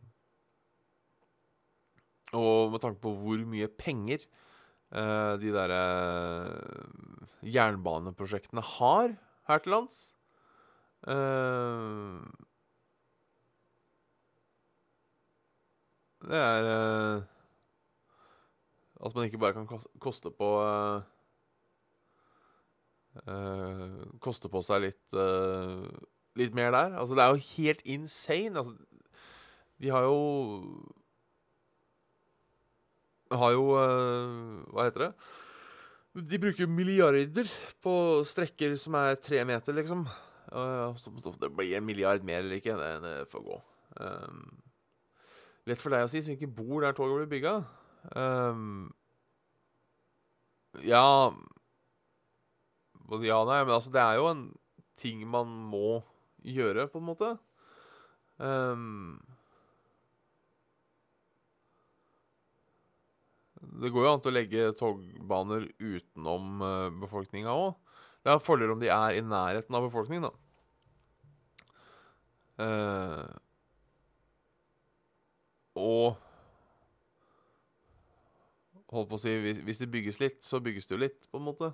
og 2.38 2.70
med 2.74 2.82
tanke 2.82 3.02
på 3.02 3.12
hvor 3.18 3.42
mye 3.50 3.68
penger 3.80 4.22
uh, 4.94 5.34
de 5.40 5.50
derre 5.54 5.80
jernbaneprosjektene 7.42 8.62
har 8.76 9.16
her 9.50 9.62
til 9.64 9.74
lands 9.74 9.98
uh, 11.08 12.20
Det 16.20 16.36
er 16.36 16.68
uh, 16.68 17.22
At 19.06 19.14
man 19.16 19.24
ikke 19.24 19.40
bare 19.40 19.56
kan 19.56 19.68
koste 20.00 20.32
på 20.36 20.48
uh, 20.60 21.00
uh, 23.24 24.00
Koste 24.20 24.52
på 24.52 24.62
seg 24.64 24.84
litt 24.88 25.20
Litt 26.38 26.54
mer 26.54 26.70
der. 26.70 26.94
Altså, 26.94 27.16
det 27.18 27.24
er 27.24 27.34
jo 27.34 27.46
helt 27.56 27.80
insane. 27.84 28.60
Altså, 28.60 28.76
de 29.82 29.90
har 29.90 30.06
jo 30.06 30.18
Har 33.34 33.56
jo 33.56 33.64
Hva 33.74 34.86
heter 34.86 35.08
det? 35.08 35.12
De 36.30 36.38
bruker 36.42 36.66
milliarder 36.66 37.50
på 37.82 37.92
strekker 38.26 38.72
som 38.82 38.96
er 38.98 39.14
tre 39.22 39.44
meter, 39.46 39.76
liksom. 39.76 40.00
Det 40.50 41.50
blir 41.54 41.76
en 41.78 41.86
milliard 41.86 42.24
mer 42.26 42.42
eller 42.42 42.58
ikke, 42.58 42.74
det 42.74 43.28
får 43.30 43.44
gå. 43.46 43.58
Um, 43.94 44.48
Lett 45.68 45.82
for 45.82 45.92
deg 45.92 46.06
å 46.06 46.10
si, 46.10 46.22
som 46.24 46.32
ikke 46.34 46.48
bor 46.48 46.84
der 46.84 46.96
toget 46.96 47.20
blir 47.20 47.30
bygga. 47.34 47.54
Um, 48.16 48.88
ja 50.86 51.34
Ja, 53.10 53.40
nei, 53.44 53.58
men 53.66 53.74
altså, 53.74 53.90
det 53.92 54.00
er 54.00 54.20
jo 54.20 54.30
en 54.30 54.44
ting 55.00 55.24
man 55.28 55.50
må 55.72 56.00
gjøre, 56.46 56.86
på 56.88 57.00
en 57.00 57.08
måte. 57.08 57.30
Um, 58.38 59.18
det 63.80 63.90
går 63.92 64.06
jo 64.06 64.12
an 64.14 64.22
til 64.22 64.32
å 64.32 64.36
legge 64.36 64.70
togbaner 64.78 65.66
utenom 65.82 66.62
uh, 66.64 66.88
befolkninga 67.02 67.52
òg. 67.52 67.74
Det 68.20 68.32
er 68.32 68.42
fordeler 68.44 68.74
om 68.74 68.80
de 68.80 68.88
er 68.92 69.18
i 69.18 69.24
nærheten 69.24 69.76
av 69.76 69.86
befolkningen, 69.88 70.28
da. 70.28 70.32
Uh, 72.60 73.24
og 75.80 76.16
Holdt 78.90 79.10
på 79.10 79.18
å 79.18 79.22
si 79.22 79.32
hvis, 79.38 79.60
hvis, 79.66 79.80
det 79.82 79.90
bygges 79.92 80.18
litt, 80.22 80.40
så 80.42 80.58
bygges 80.62 80.88
det 80.90 80.96
jo 80.96 81.02
litt, 81.04 81.28
på 81.30 81.38
en 81.38 81.46
måte. 81.46 81.70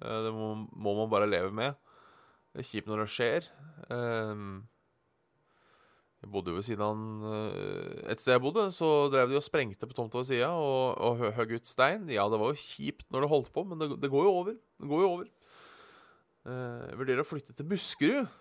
Eh, 0.00 0.22
det 0.26 0.32
må, 0.34 0.54
må 0.72 0.96
man 0.98 1.12
bare 1.12 1.28
leve 1.30 1.52
med. 1.54 1.76
Det 2.56 2.64
er 2.64 2.70
kjipt 2.70 2.90
når 2.90 3.04
det 3.04 3.12
skjer. 3.12 3.46
Ehm, 3.92 4.64
jeg 6.24 6.30
bodde 6.32 6.50
jo 6.50 6.56
ved 6.56 6.64
siden 6.66 6.82
av 6.82 7.26
eh, 7.30 7.98
et 8.10 8.22
sted 8.22 8.34
jeg 8.34 8.42
bodde, 8.42 8.64
så 8.74 8.88
drev 9.12 9.30
de 9.30 9.38
og 9.38 9.44
sprengte 9.44 9.86
på 9.86 9.94
tomta 9.94 10.22
ved 10.22 10.30
sida 10.30 10.48
og, 10.56 10.96
og 10.96 11.36
høgg 11.36 11.58
ut 11.58 11.68
stein. 11.68 12.08
Ja, 12.10 12.24
det 12.32 12.40
var 12.40 12.54
jo 12.54 12.64
kjipt 12.64 13.06
når 13.12 13.26
det 13.26 13.32
holdt 13.34 13.52
på, 13.54 13.66
men 13.68 13.82
det, 13.82 13.92
det 14.02 14.10
går 14.10 14.26
jo 14.26 14.34
over. 14.40 14.56
Det 14.56 14.90
går 14.90 15.04
jo 15.04 15.12
over. 15.18 15.30
Eh, 16.46 16.82
jeg 16.90 17.00
vurderer 17.02 17.22
å 17.22 17.28
flytte 17.28 17.54
til 17.54 17.70
Buskerud. 17.70 18.34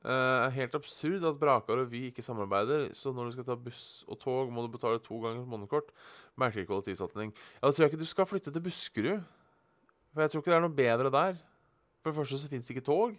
Uh, 0.00 0.48
helt 0.54 0.72
absurd 0.78 1.24
at 1.28 1.36
Brakar 1.36 1.82
og 1.82 1.90
Vy 1.92 2.06
ikke 2.08 2.24
samarbeider. 2.24 2.88
Så 2.96 3.12
når 3.12 3.28
du 3.28 3.34
skal 3.34 3.46
ta 3.50 3.56
buss 3.60 4.02
og 4.08 4.16
tog, 4.22 4.52
må 4.52 4.64
du 4.64 4.72
betale 4.72 5.02
to 5.04 5.18
ganger 5.20 5.44
månedskort. 5.44 5.90
Merkelig 6.40 6.66
kollektivsatsing. 6.70 7.34
Ja, 7.34 7.66
da 7.66 7.72
tror 7.72 7.84
jeg 7.84 7.92
ikke 7.92 8.00
du 8.00 8.08
skal 8.08 8.28
flytte 8.28 8.52
til 8.54 8.64
Buskerud. 8.64 9.26
For 10.14 10.24
jeg 10.24 10.32
tror 10.32 10.42
ikke 10.42 10.52
det 10.52 10.56
er 10.56 10.64
noe 10.64 10.78
bedre 10.80 11.12
der. 11.12 11.42
For 12.00 12.10
det 12.10 12.16
første 12.16 12.40
så 12.40 12.48
fins 12.48 12.66
det 12.66 12.78
ikke 12.78 12.86
tog. 12.88 13.12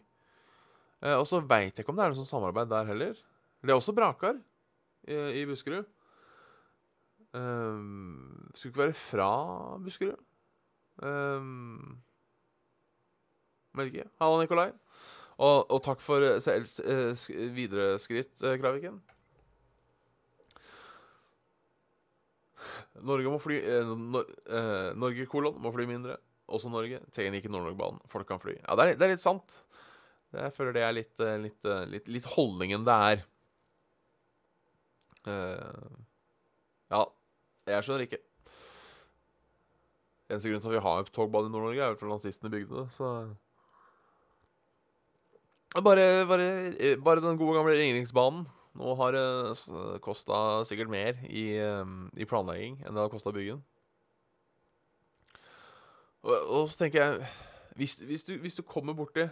Uh, 1.01 1.19
og 1.19 1.27
så 1.29 1.41
veit 1.41 1.75
jeg 1.75 1.85
ikke 1.85 1.93
om 1.93 2.01
det 2.01 2.07
er 2.07 2.15
noe 2.15 2.21
sånn 2.23 2.33
samarbeid 2.33 2.73
der 2.73 2.89
heller. 2.89 3.21
Det 3.61 3.69
er 3.69 3.77
også 3.77 3.93
Brakar 3.93 4.41
i, 5.05 5.17
i 5.41 5.45
Buskerud. 5.45 5.85
Um, 7.31 8.49
skulle 8.53 8.73
ikke 8.73 8.85
være 8.87 8.97
fra 8.97 9.31
Buskerud. 9.85 10.17
Um, 11.01 12.01
vet 13.77 13.93
ikke. 13.93 14.09
Halla, 14.19 14.41
Nikolai. 14.41 14.71
Og, 15.41 15.71
og 15.73 15.79
takk 15.81 16.03
for 16.03 16.21
uh, 16.21 17.23
videre 17.55 17.95
skritt, 18.01 18.35
uh, 18.45 18.53
Kraviken. 18.61 18.99
Norge 23.01 23.31
må 23.33 23.39
fly 23.41 23.57
uh, 23.65 23.95
no, 23.97 24.21
Norge 25.01 25.25
kolon 25.31 25.57
må 25.63 25.73
fly 25.73 25.87
mindre. 25.89 26.19
Også 26.51 26.69
Norge. 26.69 26.99
Trenger 27.15 27.39
ikke 27.39 27.49
Nord-Norge-banen. 27.49 28.01
Folk 28.11 28.29
kan 28.29 28.41
fly. 28.43 28.57
Ja, 28.59 28.75
det 28.77 28.85
er, 28.85 28.95
det 28.99 29.07
er, 29.07 29.15
litt 29.15 29.23
sant. 29.23 29.61
Jeg 30.35 30.53
føler 30.55 30.75
det 30.75 30.83
er 30.85 30.95
litt, 30.95 31.23
litt, 31.41 31.69
litt, 31.91 32.09
litt 32.19 32.27
holdningen 32.35 32.85
det 32.87 32.97
er. 33.11 33.23
Uh, 35.25 36.01
ja, 36.91 37.05
jeg 37.71 37.87
skjønner 37.87 38.05
ikke. 38.05 38.19
Eneste 40.31 40.51
grunn 40.51 40.63
til 40.63 40.71
at 40.71 40.75
vi 40.77 40.85
har 40.85 41.09
togbane 41.15 41.49
i 41.49 41.53
Nord-Norge, 41.53 41.81
er 41.81 41.95
jo 41.95 41.99
for 41.99 42.11
nazistene 42.11 42.51
bygde 42.53 42.83
det, 42.83 42.91
så 42.95 43.09
bare, 45.79 46.25
bare, 46.27 46.47
eh, 46.79 46.97
bare 46.99 47.21
den 47.23 47.37
gode 47.39 47.55
gamle 47.55 47.77
Ringeriksbanen. 47.77 48.43
Nå 48.75 48.95
har 48.95 49.15
det 49.15 49.99
kosta 50.03 50.63
sikkert 50.67 50.91
mer 50.91 51.19
i, 51.27 51.55
eh, 51.59 51.85
i, 52.15 52.27
planlegging 52.27 52.79
enn 52.83 52.95
det 52.95 53.03
har 53.03 53.11
kosta 53.11 53.31
byggen. 53.31 53.61
Og, 56.23 56.35
og, 56.35 56.69
så 56.69 56.83
tenker 56.83 57.01
jeg 57.01 57.29
Hvis, 57.75 57.95
hvis, 57.95 58.23
du, 58.23 58.35
hvis 58.37 58.53
du 58.53 58.61
kommer 58.61 58.93
borti 58.93 59.23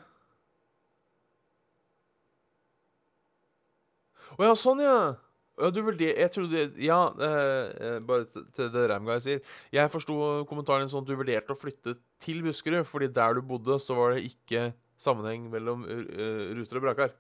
Å 4.40 4.48
ja, 4.48 4.56
sånn, 4.58 4.82
ja! 4.82 5.20
Ja, 5.60 5.70
du 5.70 5.82
vurderer... 5.84 6.18
jeg 6.24 6.32
trodde 6.34 6.64
Ja, 6.82 7.00
eh, 7.20 8.00
bare 8.00 8.26
til 8.32 8.72
det 8.74 8.88
Ramguy 8.90 9.20
sier. 9.22 9.44
Jeg 9.76 9.92
forsto 9.92 10.16
kommentaren 10.50 10.90
sånn 10.90 11.04
at 11.04 11.12
du 11.12 11.18
vurderte 11.20 11.54
å 11.54 11.60
flytte 11.60 11.98
til 12.24 12.42
Buskerud, 12.46 12.88
fordi 12.88 13.12
der 13.12 13.38
du 13.38 13.44
bodde, 13.46 13.76
så 13.84 13.98
var 13.98 14.16
det 14.16 14.30
ikke 14.32 14.70
sammenheng 15.00 15.48
mellom 15.52 15.86
uh, 15.88 16.46
ruter 16.58 16.80
og 16.80 16.86
brakar. 16.86 17.16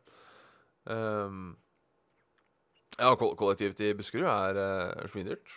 Um, 0.89 1.51
ja, 2.99 3.13
kollektivet 3.15 3.79
i 3.85 3.93
Buskerud 3.95 4.27
er 4.27 4.59
uh, 4.59 5.07
svindyrt. 5.11 5.53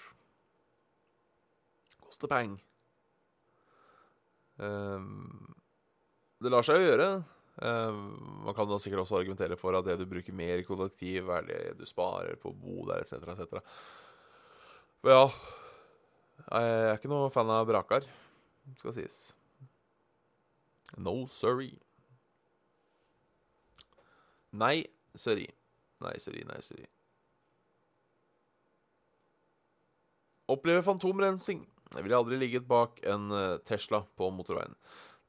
Koster 2.03 2.31
peng. 2.31 2.57
Um, 4.63 5.55
det 6.43 6.53
lar 6.53 6.67
seg 6.67 6.79
jo 6.79 6.91
gjøre. 6.91 7.09
Um, 7.63 7.99
man 8.47 8.57
kan 8.57 8.69
da 8.69 8.79
sikkert 8.81 9.05
også 9.05 9.19
argumentere 9.19 9.59
for 9.61 9.77
at 9.77 9.87
det 9.87 9.99
du 10.01 10.07
bruker 10.09 10.35
mer 10.35 10.63
i 10.63 10.67
kollektiv, 10.67 11.29
er 11.31 11.45
det 11.49 11.61
du 11.79 11.85
sparer 11.89 12.39
på 12.41 12.53
å 12.53 12.57
bo 12.57 12.87
der, 12.89 13.05
etc., 13.05 13.35
etc. 13.35 13.61
Men 15.03 15.13
ja 15.19 15.27
Jeg 16.43 16.71
er 16.71 16.97
ikke 16.97 17.11
noe 17.13 17.31
fan 17.31 17.51
av 17.53 17.69
Brakar, 17.69 18.07
skal 18.81 18.95
sies. 18.97 19.19
No 20.97 21.27
sorry. 21.31 21.71
Nei, 24.53 24.83
sorry. 25.17 25.47
Nei, 26.03 26.17
sorry, 26.21 26.43
nei, 26.49 26.61
sorry. 26.65 26.89
Opplever 30.53 30.85
fantomrensing. 30.85 31.63
Jeg 31.93 32.05
ville 32.05 32.19
aldri 32.19 32.39
ligget 32.41 32.67
bak 32.69 32.99
en 33.09 33.33
eh, 33.37 33.59
Tesla 33.69 34.03
på 34.19 34.29
motorveien. 34.35 34.75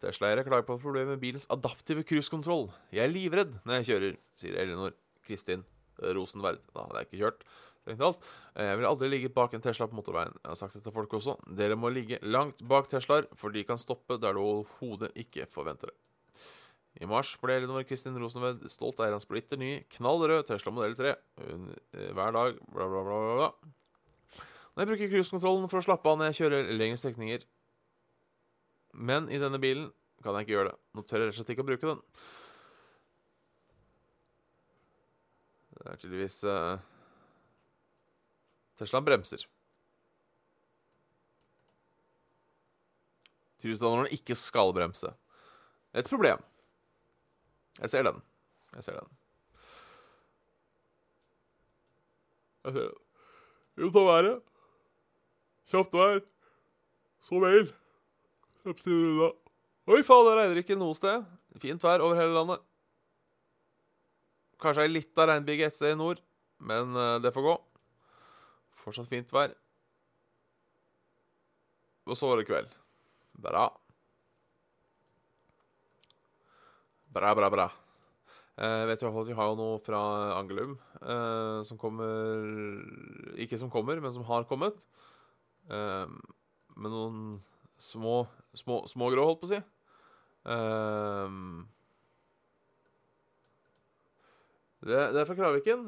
Tesla-eiere 0.03 0.43
klager 0.47 0.67
på 0.67 0.79
problemet 0.81 1.15
med 1.15 1.21
bilens 1.21 1.47
adaptive 1.53 2.03
cruisekontroll. 2.07 2.67
Jeg 2.91 3.05
er 3.05 3.13
livredd 3.13 3.59
når 3.63 3.79
jeg 3.79 3.89
kjører, 3.91 4.17
sier 4.39 4.57
Elinor 4.59 4.95
Kristin 5.23 5.63
Rosenverd. 5.99 6.63
Da 6.73 6.87
hadde 6.87 7.03
jeg 7.03 7.09
ikke 7.11 7.21
kjørt. 7.21 7.45
Alt. 7.83 8.23
Jeg 8.55 8.77
ville 8.79 8.87
aldri 8.87 9.09
ligget 9.11 9.33
bak 9.35 9.53
en 9.55 9.63
Tesla 9.63 9.89
på 9.91 9.97
motorveien. 9.97 10.35
Jeg 10.39 10.49
har 10.53 10.59
sagt 10.59 10.77
det 10.77 10.85
til 10.85 10.95
folk 10.95 11.13
også. 11.17 11.35
Dere 11.59 11.75
må 11.75 11.91
ligge 11.91 12.19
langt 12.23 12.63
bak 12.67 12.87
Teslaer, 12.91 13.27
for 13.35 13.51
de 13.51 13.65
kan 13.67 13.81
stoppe 13.81 14.15
der 14.23 14.37
du 14.37 14.39
overhodet 14.39 15.11
ikke 15.19 15.49
forventer 15.51 15.91
det. 15.91 15.97
I 17.01 17.07
mars 17.09 17.31
ble 17.41 17.55
Elinor 17.57 17.85
Kristin 17.89 18.17
Rosenved 18.21 18.67
stolt 18.69 18.99
eier 19.01 19.15
av 19.15 19.17
en 19.17 19.23
splitter 19.23 19.57
ny, 19.57 19.71
knallrød 19.95 20.45
Tesla 20.49 20.73
modell 20.73 20.93
3. 20.99 21.15
Eh, 21.41 22.11
hver 22.13 22.35
dag, 22.35 22.59
bla, 22.69 22.85
bla, 22.91 23.01
bla, 23.07 23.23
bla. 23.39 23.49
Når 24.73 24.83
jeg 24.83 24.89
bruker 24.91 25.11
cruisekontrollen 25.15 25.67
for 25.71 25.81
å 25.81 25.85
slappe 25.85 26.09
av 26.09 26.19
når 26.19 26.31
jeg 26.31 26.39
kjører 26.43 26.69
lengre 26.77 27.01
strekninger, 27.01 27.47
men 28.93 29.25
i 29.33 29.41
denne 29.41 29.61
bilen 29.61 29.89
kan 30.23 30.37
jeg 30.37 30.45
ikke 30.45 30.55
gjøre 30.55 30.71
det. 30.71 30.77
Nå 30.93 31.03
tør 31.05 31.19
jeg 31.19 31.29
rett 31.29 31.35
og 31.35 31.39
slett 31.41 31.51
ikke 31.55 31.65
å 31.65 31.69
bruke 31.71 31.89
den. 31.89 32.05
Det 35.73 35.89
er 35.89 35.99
tydeligvis 35.99 36.39
uh, 36.47 36.77
Teslaen 38.79 39.05
bremser. 39.05 39.43
Tydeligvis 43.59 43.81
da 43.81 43.91
når 43.91 44.05
den 44.05 44.17
ikke 44.17 44.37
skal 44.39 44.73
bremse. 44.77 45.11
Et 45.93 46.09
problem. 46.09 46.41
Jeg 47.81 47.89
ser 47.89 48.05
den. 48.05 48.19
Jeg 48.75 48.85
ser 48.85 48.99
den. 48.99 49.09
Jeg 52.63 52.75
ser 52.75 52.89
den. 52.89 52.99
Jo, 53.77 53.89
ta 53.89 54.03
været. 54.05 54.43
Kjapt 55.71 55.95
vær. 55.97 56.21
Så 57.23 57.39
vel. 57.41 57.71
Samtidig 58.63 59.07
unna. 59.09 59.31
Oi, 59.91 60.03
faen, 60.05 60.27
det 60.27 60.35
regner 60.37 60.61
ikke 60.61 60.77
noe 60.79 60.95
sted. 60.95 61.25
Fint 61.59 61.83
vær 61.83 62.03
over 62.05 62.15
hele 62.19 62.35
landet. 62.35 62.61
Kanskje 64.63 64.85
ei 64.85 64.93
lita 64.93 65.25
regnbyge 65.27 65.67
et 65.67 65.75
sted 65.75 65.91
i 65.91 65.99
nord, 65.99 66.21
men 66.63 66.95
uh, 66.95 67.17
det 67.19 67.33
får 67.35 67.43
gå. 67.43 67.55
Fortsatt 68.83 69.09
fint 69.11 69.33
vær. 69.35 69.51
Og 72.07 72.19
så 72.19 72.29
var 72.29 72.39
det 72.39 72.47
kveld. 72.47 72.71
Bra. 73.43 73.65
Bra, 77.13 77.29
bra, 77.37 77.45
bra. 77.53 77.65
Jeg 78.57 78.85
vet 78.89 79.01
i 79.01 79.05
hvert 79.05 79.13
fall 79.13 79.25
at 79.25 79.29
vi 79.29 79.35
har 79.37 79.49
jo 79.51 79.57
noe 79.57 79.81
fra 79.81 79.99
Angelum 80.37 80.71
uh, 81.01 81.61
som 81.65 81.77
kommer 81.81 82.81
Ikke 83.41 83.57
som 83.57 83.69
kommer, 83.73 84.01
men 84.01 84.13
som 84.13 84.25
har 84.25 84.47
kommet. 84.49 84.79
Uh, 85.69 86.09
med 86.73 86.89
noen 86.93 87.19
små, 87.77 88.23
små, 88.57 88.79
små 88.89 89.11
grå, 89.13 89.27
holdt 89.29 89.43
på 89.43 89.49
å 89.49 89.51
si. 89.51 89.61
Uh, 90.49 91.29
det, 94.81 94.97
det, 95.13 95.21
er 95.21 95.29
fra 95.29 95.37
Kraviken. 95.37 95.85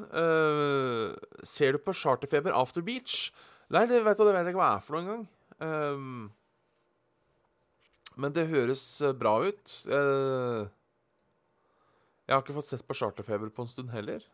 ser 1.42 1.74
du 1.74 1.82
på 1.82 1.92
Charterfeber 1.94 2.54
After 2.54 2.86
Beach? 2.86 3.32
Nei, 3.74 3.82
det 3.90 3.98
vet, 4.06 4.16
du, 4.16 4.24
det 4.24 4.32
vet 4.32 4.46
jeg 4.46 4.54
ikke 4.54 4.62
hva 4.62 4.72
er 4.78 4.86
for 4.86 4.96
noe 4.96 5.02
engang. 5.04 5.26
Um, 5.58 6.30
men 8.16 8.32
det 8.32 8.46
høres 8.48 8.86
bra 9.18 9.40
ut. 9.44 9.78
Uh, 9.90 10.70
jeg 12.26 12.34
har 12.34 12.42
ikke 12.42 12.56
fått 12.56 12.66
sett 12.70 12.86
på 12.86 12.96
Charterfeber 12.98 13.52
på 13.54 13.62
en 13.62 13.70
stund 13.70 13.92
heller. 13.94 14.24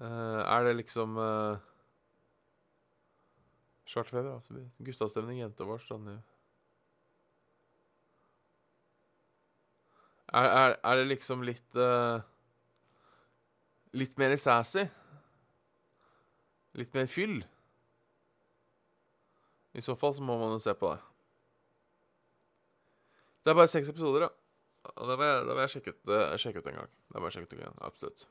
Uh, 0.00 0.40
er 0.40 0.64
det 0.64 0.76
liksom 0.78 1.18
uh, 1.20 1.60
Charterfeber, 3.84 4.32
altså. 4.38 4.62
Gustavstemning, 4.80 5.42
jentevors, 5.42 5.84
sånn 5.90 6.08
er, 10.30 10.46
er, 10.46 10.76
er, 10.78 10.96
det 10.96 11.08
liksom 11.10 11.42
litt 11.42 11.76
uh, 11.76 12.22
Litt 13.98 14.14
mer 14.22 14.36
sassy? 14.38 14.84
Litt 16.78 16.94
mer 16.94 17.08
fyll? 17.10 17.40
I 19.74 19.82
så 19.82 19.96
fall 19.98 20.14
så 20.14 20.22
må 20.22 20.36
man 20.38 20.54
jo 20.54 20.60
se 20.62 20.74
på 20.78 20.92
det. 20.94 21.00
Det 23.42 23.50
er 23.50 23.58
bare 23.58 23.72
seks 23.72 23.90
episoder, 23.90 24.28
ja. 24.28 24.39
Og 24.84 25.08
det 25.08 25.16
vil 25.20 25.26
jeg, 25.26 25.46
det 25.46 25.56
jeg 25.60 25.72
sjekke, 25.74 25.96
ut, 25.96 26.12
uh, 26.12 26.36
sjekke 26.40 26.60
ut 26.62 26.68
en 26.70 26.78
gang. 26.80 26.92
Det 27.12 27.20
må 27.20 27.28
jeg 27.28 27.38
sjekke 27.38 27.50
ut 27.50 27.58
igjen, 27.60 27.82
Absolutt. 27.88 28.28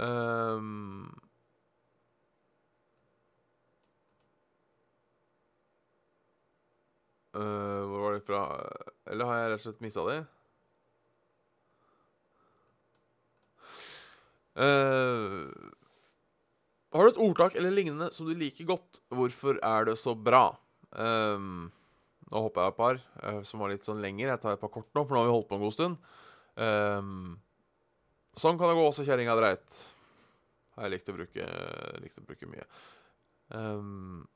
Um, 0.00 1.10
uh, 7.34 7.40
hvor 7.84 8.00
var 8.00 8.12
det 8.12 8.22
fra 8.24 8.68
Eller 9.06 9.24
har 9.24 9.36
jeg 9.36 9.50
rett 9.50 9.60
og 9.60 9.66
slett 9.66 9.82
mista 9.84 10.04
de? 10.06 10.20
Uh, 14.56 15.69
har 16.90 17.06
du 17.06 17.12
et 17.12 17.20
ordtak 17.22 17.54
eller 17.54 17.74
lignende 17.74 18.08
som 18.14 18.26
du 18.26 18.34
liker 18.34 18.66
godt? 18.66 18.98
Hvorfor 19.14 19.60
er 19.62 19.86
det 19.86 19.94
så 20.00 20.16
bra? 20.18 20.48
Um, 20.90 21.68
nå 22.30 22.42
hopper 22.46 22.66
jeg 22.66 22.72
et 22.72 22.80
par 22.80 22.98
uh, 22.98 23.38
som 23.46 23.62
var 23.62 23.70
litt 23.70 23.86
sånn 23.86 24.02
lenger. 24.02 24.32
Jeg 24.32 24.42
tar 24.42 24.56
et 24.56 24.62
par 24.62 24.72
kort 24.74 24.90
nå, 24.90 25.04
for 25.04 25.14
nå 25.14 25.22
har 25.22 25.30
vi 25.30 25.36
holdt 25.36 25.48
på 25.50 25.58
en 25.58 25.62
god 25.62 25.76
stund. 25.76 26.10
Um, 26.58 27.38
sånn 28.38 28.58
kan 28.58 28.72
det 28.72 28.78
gå 28.80 28.88
også, 28.88 29.06
kjerringa 29.06 29.38
dreit. 29.38 29.78
Har 30.74 30.88
jeg 30.88 30.96
likt 30.96 31.12
å 31.12 31.14
bruke, 31.14 31.46
likt 32.02 32.18
å 32.18 32.26
bruke 32.26 32.50
mye. 32.50 32.66
Um, 33.54 34.26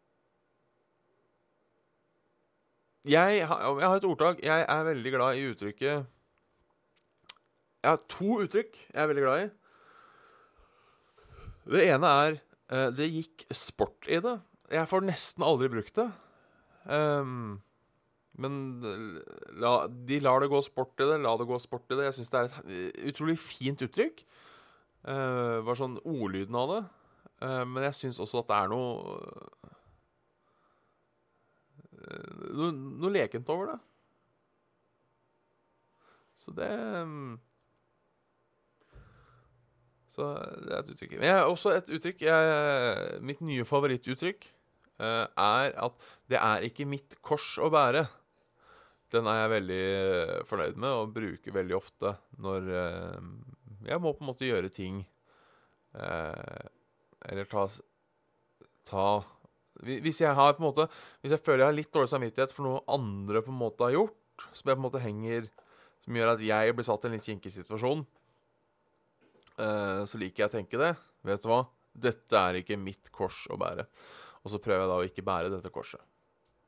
jeg, 3.05 3.43
jeg 3.43 3.51
har 3.51 3.99
et 3.99 4.09
ordtak. 4.09 4.41
Jeg 4.47 4.65
er 4.65 4.87
veldig 4.87 5.11
glad 5.13 5.37
i 5.37 5.45
uttrykket 5.51 6.07
Jeg 7.85 7.91
har 7.91 8.01
to 8.09 8.39
uttrykk 8.41 8.79
jeg 8.81 9.03
er 9.03 9.11
veldig 9.11 9.25
glad 9.27 9.43
i. 9.43 9.51
Det 11.65 11.85
ene 11.89 12.11
er 12.25 12.41
uh, 12.73 12.91
Det 12.95 13.09
gikk 13.11 13.47
sport 13.55 14.09
i 14.11 14.21
det. 14.25 14.39
Jeg 14.73 14.91
får 14.91 15.07
nesten 15.07 15.45
aldri 15.47 15.71
brukt 15.73 15.97
det. 15.97 16.09
Um, 16.85 17.63
men 18.41 18.57
la, 19.63 19.87
de 19.87 20.19
lar 20.23 20.43
det 20.43 20.51
gå 20.51 20.61
sport 20.65 20.99
i 21.01 21.07
det. 21.07 21.21
La 21.23 21.37
det 21.39 21.47
gå 21.49 21.59
sport 21.63 21.87
i 21.93 21.99
det. 21.99 22.09
Jeg 22.09 22.17
syns 22.19 22.33
det 22.33 22.41
er 22.41 22.49
et 22.49 22.57
eh, 22.65 23.09
utrolig 23.13 23.37
fint 23.39 23.85
uttrykk. 23.87 24.25
Uh, 25.05 25.61
bare 25.63 25.79
sånn 25.79 25.99
ordlyden 26.01 26.57
av 26.59 26.73
det. 26.73 26.83
Uh, 27.45 27.63
men 27.69 27.87
jeg 27.87 27.99
syns 28.01 28.21
også 28.25 28.43
at 28.43 28.51
det 28.51 28.59
er 28.59 28.73
noe 28.73 29.19
uh, 29.21 29.51
Noe, 32.55 32.69
noe 32.75 33.11
lekent 33.15 33.49
over 33.49 33.71
det. 33.71 33.79
Så 36.37 36.53
det 36.53 36.69
mm, 36.69 37.39
Så 40.15 40.27
det 40.63 40.71
er 40.71 40.83
et 40.83 40.91
uttrykk. 40.93 41.15
Men 41.19 41.27
jeg 41.27 41.39
har 41.39 41.49
også 41.51 41.73
et 41.75 41.89
uttrykk 41.97 42.21
jeg, 42.23 43.23
Mitt 43.27 43.41
nye 43.43 43.65
favorittuttrykk 43.67 44.47
uh, 45.03 45.27
er 45.27 45.73
at 45.87 46.05
det 46.31 46.39
er 46.39 46.67
ikke 46.69 46.87
mitt 46.89 47.17
kors 47.25 47.57
å 47.59 47.71
bære. 47.73 48.07
Den 49.15 49.29
er 49.31 49.43
jeg 49.43 49.51
veldig 49.53 49.83
eh, 49.95 50.39
fornøyd 50.49 50.79
med 50.81 50.91
og 50.91 51.13
bruker 51.15 51.55
veldig 51.55 51.75
ofte 51.77 52.15
når 52.43 52.71
uh, 52.73 53.19
jeg 53.87 54.01
må 54.03 54.11
på 54.17 54.25
en 54.25 54.31
måte 54.33 54.49
gjøre 54.49 54.73
ting 54.75 55.03
uh, 55.95 56.65
Eller 57.29 57.47
ta, 57.47 57.67
ta 58.89 59.05
Hvis 59.85 60.23
jeg 60.25 60.35
har 60.35 60.59
måte 60.65 60.89
Hvis 61.21 61.37
jeg 61.37 61.45
føler 61.45 61.63
jeg 61.63 61.69
har 61.69 61.79
litt 61.79 61.93
dårlig 61.95 62.11
samvittighet 62.11 62.57
for 62.57 62.67
noe 62.67 62.83
andre 62.91 63.45
på 63.45 63.53
en 63.53 63.61
måte 63.61 63.87
har 63.87 63.95
gjort, 63.95 64.49
som 64.51 64.73
jeg 64.73 64.81
på 64.81 64.81
en 64.81 64.87
måte 64.89 65.05
henger 65.05 65.47
Som 66.03 66.19
gjør 66.19 66.35
at 66.35 66.43
jeg 66.49 66.75
blir 66.75 66.89
satt 66.89 67.07
i 67.07 67.13
en 67.13 67.15
litt 67.15 67.29
kinkig 67.29 67.55
situasjon, 67.55 68.03
så 69.55 70.19
liker 70.19 70.43
jeg 70.43 70.51
å 70.51 70.55
tenke 70.57 70.79
det. 70.81 70.91
Vet 71.25 71.45
du 71.45 71.49
hva? 71.51 71.61
Dette 71.95 72.41
er 72.41 72.59
ikke 72.59 72.79
mitt 72.81 73.11
kors 73.15 73.45
å 73.55 73.59
bære. 73.61 73.87
Og 74.45 74.53
så 74.53 74.61
prøver 74.61 74.83
jeg 74.83 74.91
da 74.91 74.97
å 74.99 75.07
ikke 75.07 75.27
bære 75.27 75.53
dette 75.53 75.73
korset. 75.73 76.03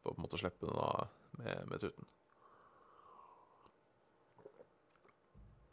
For 0.00 0.12
å 0.12 0.14
på 0.14 0.22
en 0.22 0.26
måte 0.28 0.40
slippe 0.40 0.68
den 0.68 0.78
av 0.78 1.08
med, 1.40 1.64
med 1.68 1.82
tuten. 1.82 2.06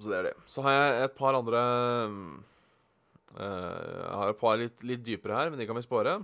Så 0.04 0.12
det 0.12 0.20
er 0.20 0.28
det. 0.28 0.34
Så 0.52 0.64
har 0.66 0.76
jeg 0.76 1.06
et 1.06 1.16
par 1.16 1.38
andre 1.38 1.60
uh, 3.38 3.40
Jeg 3.40 4.18
har 4.20 4.34
et 4.34 4.42
par 4.42 4.60
litt, 4.60 4.84
litt, 4.84 5.04
dypere 5.06 5.38
her, 5.38 5.54
men 5.54 5.62
de 5.62 5.68
kan 5.70 5.78
vi 5.80 5.86
spåre. 5.86 6.18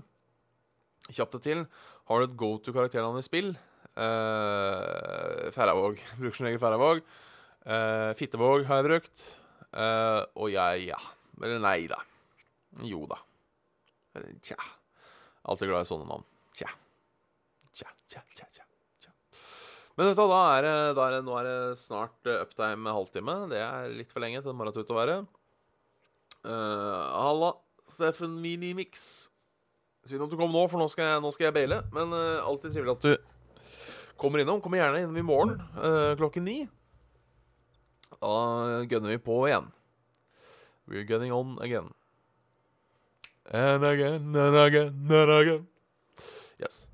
Kjapt 1.09 1.37
det 1.37 1.43
til. 1.45 1.63
Har 2.09 2.19
du 2.19 2.27
et 2.27 2.37
go 2.39 2.55
to 2.59 2.73
karakternavn 2.75 3.21
i 3.21 3.25
spill? 3.25 3.53
Uh, 3.95 5.47
Færøyvåg. 5.55 6.01
Bruker 6.19 6.41
som 6.41 6.49
regel 6.49 6.63
Færøyvåg. 6.65 7.05
Uh, 7.63 8.11
Fittevåg 8.19 8.67
har 8.67 8.81
jeg 8.81 8.89
brukt. 8.89 9.25
Uh, 9.69 10.23
og 10.39 10.49
jeg, 10.53 10.87
ja. 10.89 10.99
Eller 11.39 11.61
nei, 11.63 11.79
da. 11.91 11.99
Jo 12.85 13.03
da. 13.09 13.19
Tja. 14.43 14.57
Alltid 15.49 15.69
glad 15.71 15.85
i 15.85 15.89
sånne 15.89 16.09
navn. 16.09 16.25
Tja. 16.57 16.71
Tja, 17.75 17.89
tja, 18.09 18.23
tja, 18.33 18.47
tja. 18.49 18.65
Men 19.99 20.07
vet 20.07 20.15
du, 20.15 20.29
da 20.31 20.43
er 20.55 20.65
da 20.95 21.05
er 21.09 21.23
nå 21.27 21.33
er 21.41 21.47
det 21.47 21.79
snart 21.81 22.29
uh, 22.29 22.39
uptime 22.45 22.93
halvtime. 22.95 23.33
Det 23.51 23.59
er 23.59 23.89
litt 23.91 24.13
for 24.13 24.23
lenge 24.23 24.39
til 24.39 24.53
en 24.53 24.59
maratut 24.59 24.93
å 24.93 24.95
være. 24.95 25.17
Uh, 26.39 27.03
halla, 27.19 27.49
Steffen 27.91 28.37
Minimix. 28.39 29.27
Synd 30.07 30.23
at 30.23 30.31
du 30.31 30.37
kom 30.39 30.53
nå, 30.55 30.63
for 30.71 30.79
nå 30.79 30.87
skal 30.91 31.11
jeg, 31.11 31.23
nå 31.25 31.31
skal 31.35 31.49
jeg 31.49 31.57
baile. 31.57 31.81
Men 31.95 32.15
uh, 32.15 32.47
alltid 32.47 32.77
trivelig 32.77 32.95
at 32.95 33.07
du 33.09 33.11
kommer 34.19 34.39
innom. 34.43 34.61
Kommer 34.63 34.79
gjerne 34.79 35.03
innom 35.03 35.19
i 35.19 35.25
morgen 35.25 35.57
uh, 35.75 36.15
klokken 36.19 36.47
ni. 36.47 36.61
Da 38.17 38.83
gunner 38.89 39.13
vi 39.13 39.17
på 39.21 39.47
igjen. 39.47 39.71
We're 40.89 41.05
gunning 41.05 41.31
on 41.31 41.59
again. 41.61 41.93
And 43.45 43.85
again 43.85 44.35
and 44.35 44.57
again 44.57 45.07
and 45.09 45.31
again. 45.31 45.67
Yes. 46.59 46.87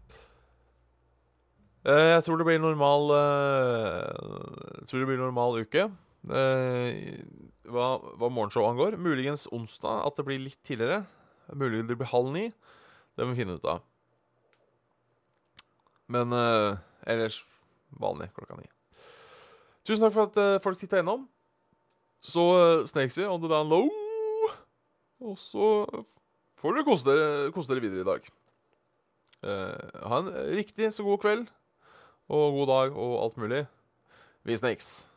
Eh, 1.85 2.11
jeg 2.15 2.23
tror 2.25 2.37
det 2.37 2.45
blir 2.47 2.59
normal 2.59 3.11
uh, 3.13 4.85
tror 4.87 4.99
det 4.99 5.07
blir 5.09 5.21
normal 5.21 5.59
uke. 5.61 5.87
Uh, 6.25 6.91
hva, 7.69 7.87
hva 8.19 8.29
morgenshow 8.29 8.67
angår. 8.67 8.97
Muligens 8.97 9.47
onsdag 9.51 10.05
at 10.07 10.17
det 10.17 10.25
blir 10.27 10.43
litt 10.43 10.61
tidligere. 10.65 11.03
Mulig 11.53 11.85
det 11.87 11.97
blir 11.97 12.11
halv 12.11 12.31
ni. 12.33 12.49
Det 13.15 13.25
må 13.25 13.33
vi 13.33 13.43
finne 13.43 13.57
ut 13.59 13.67
av. 13.69 13.83
Men 16.11 16.33
ellers 17.09 17.39
vanlig 17.97 18.27
klokka 18.35 18.59
ni. 18.59 18.67
Tusen 19.85 20.01
takk 20.01 20.15
for 20.15 20.29
at 20.31 20.63
folk 20.63 20.79
titta 20.81 21.03
innom. 21.03 21.27
Så 22.25 22.41
snakes 22.89 23.17
vi 23.17 23.27
on 23.29 23.41
the 23.41 23.49
down 23.51 23.69
low. 23.69 23.89
Og 25.21 25.37
så 25.39 25.85
får 26.59 26.73
dere 26.73 26.87
kose 26.87 27.05
dere, 27.05 27.51
kose 27.53 27.69
dere 27.69 27.83
videre 27.83 28.01
i 28.01 28.09
dag. 28.09 28.31
ha 29.45 30.19
en 30.23 30.31
riktig 30.57 30.89
så 30.93 31.03
god 31.05 31.19
kveld 31.21 31.43
og 32.29 32.55
god 32.57 32.67
dag 32.71 32.95
og 32.97 33.23
alt 33.23 33.37
mulig. 33.37 33.65
Vi 34.43 34.57
snakes. 34.57 35.07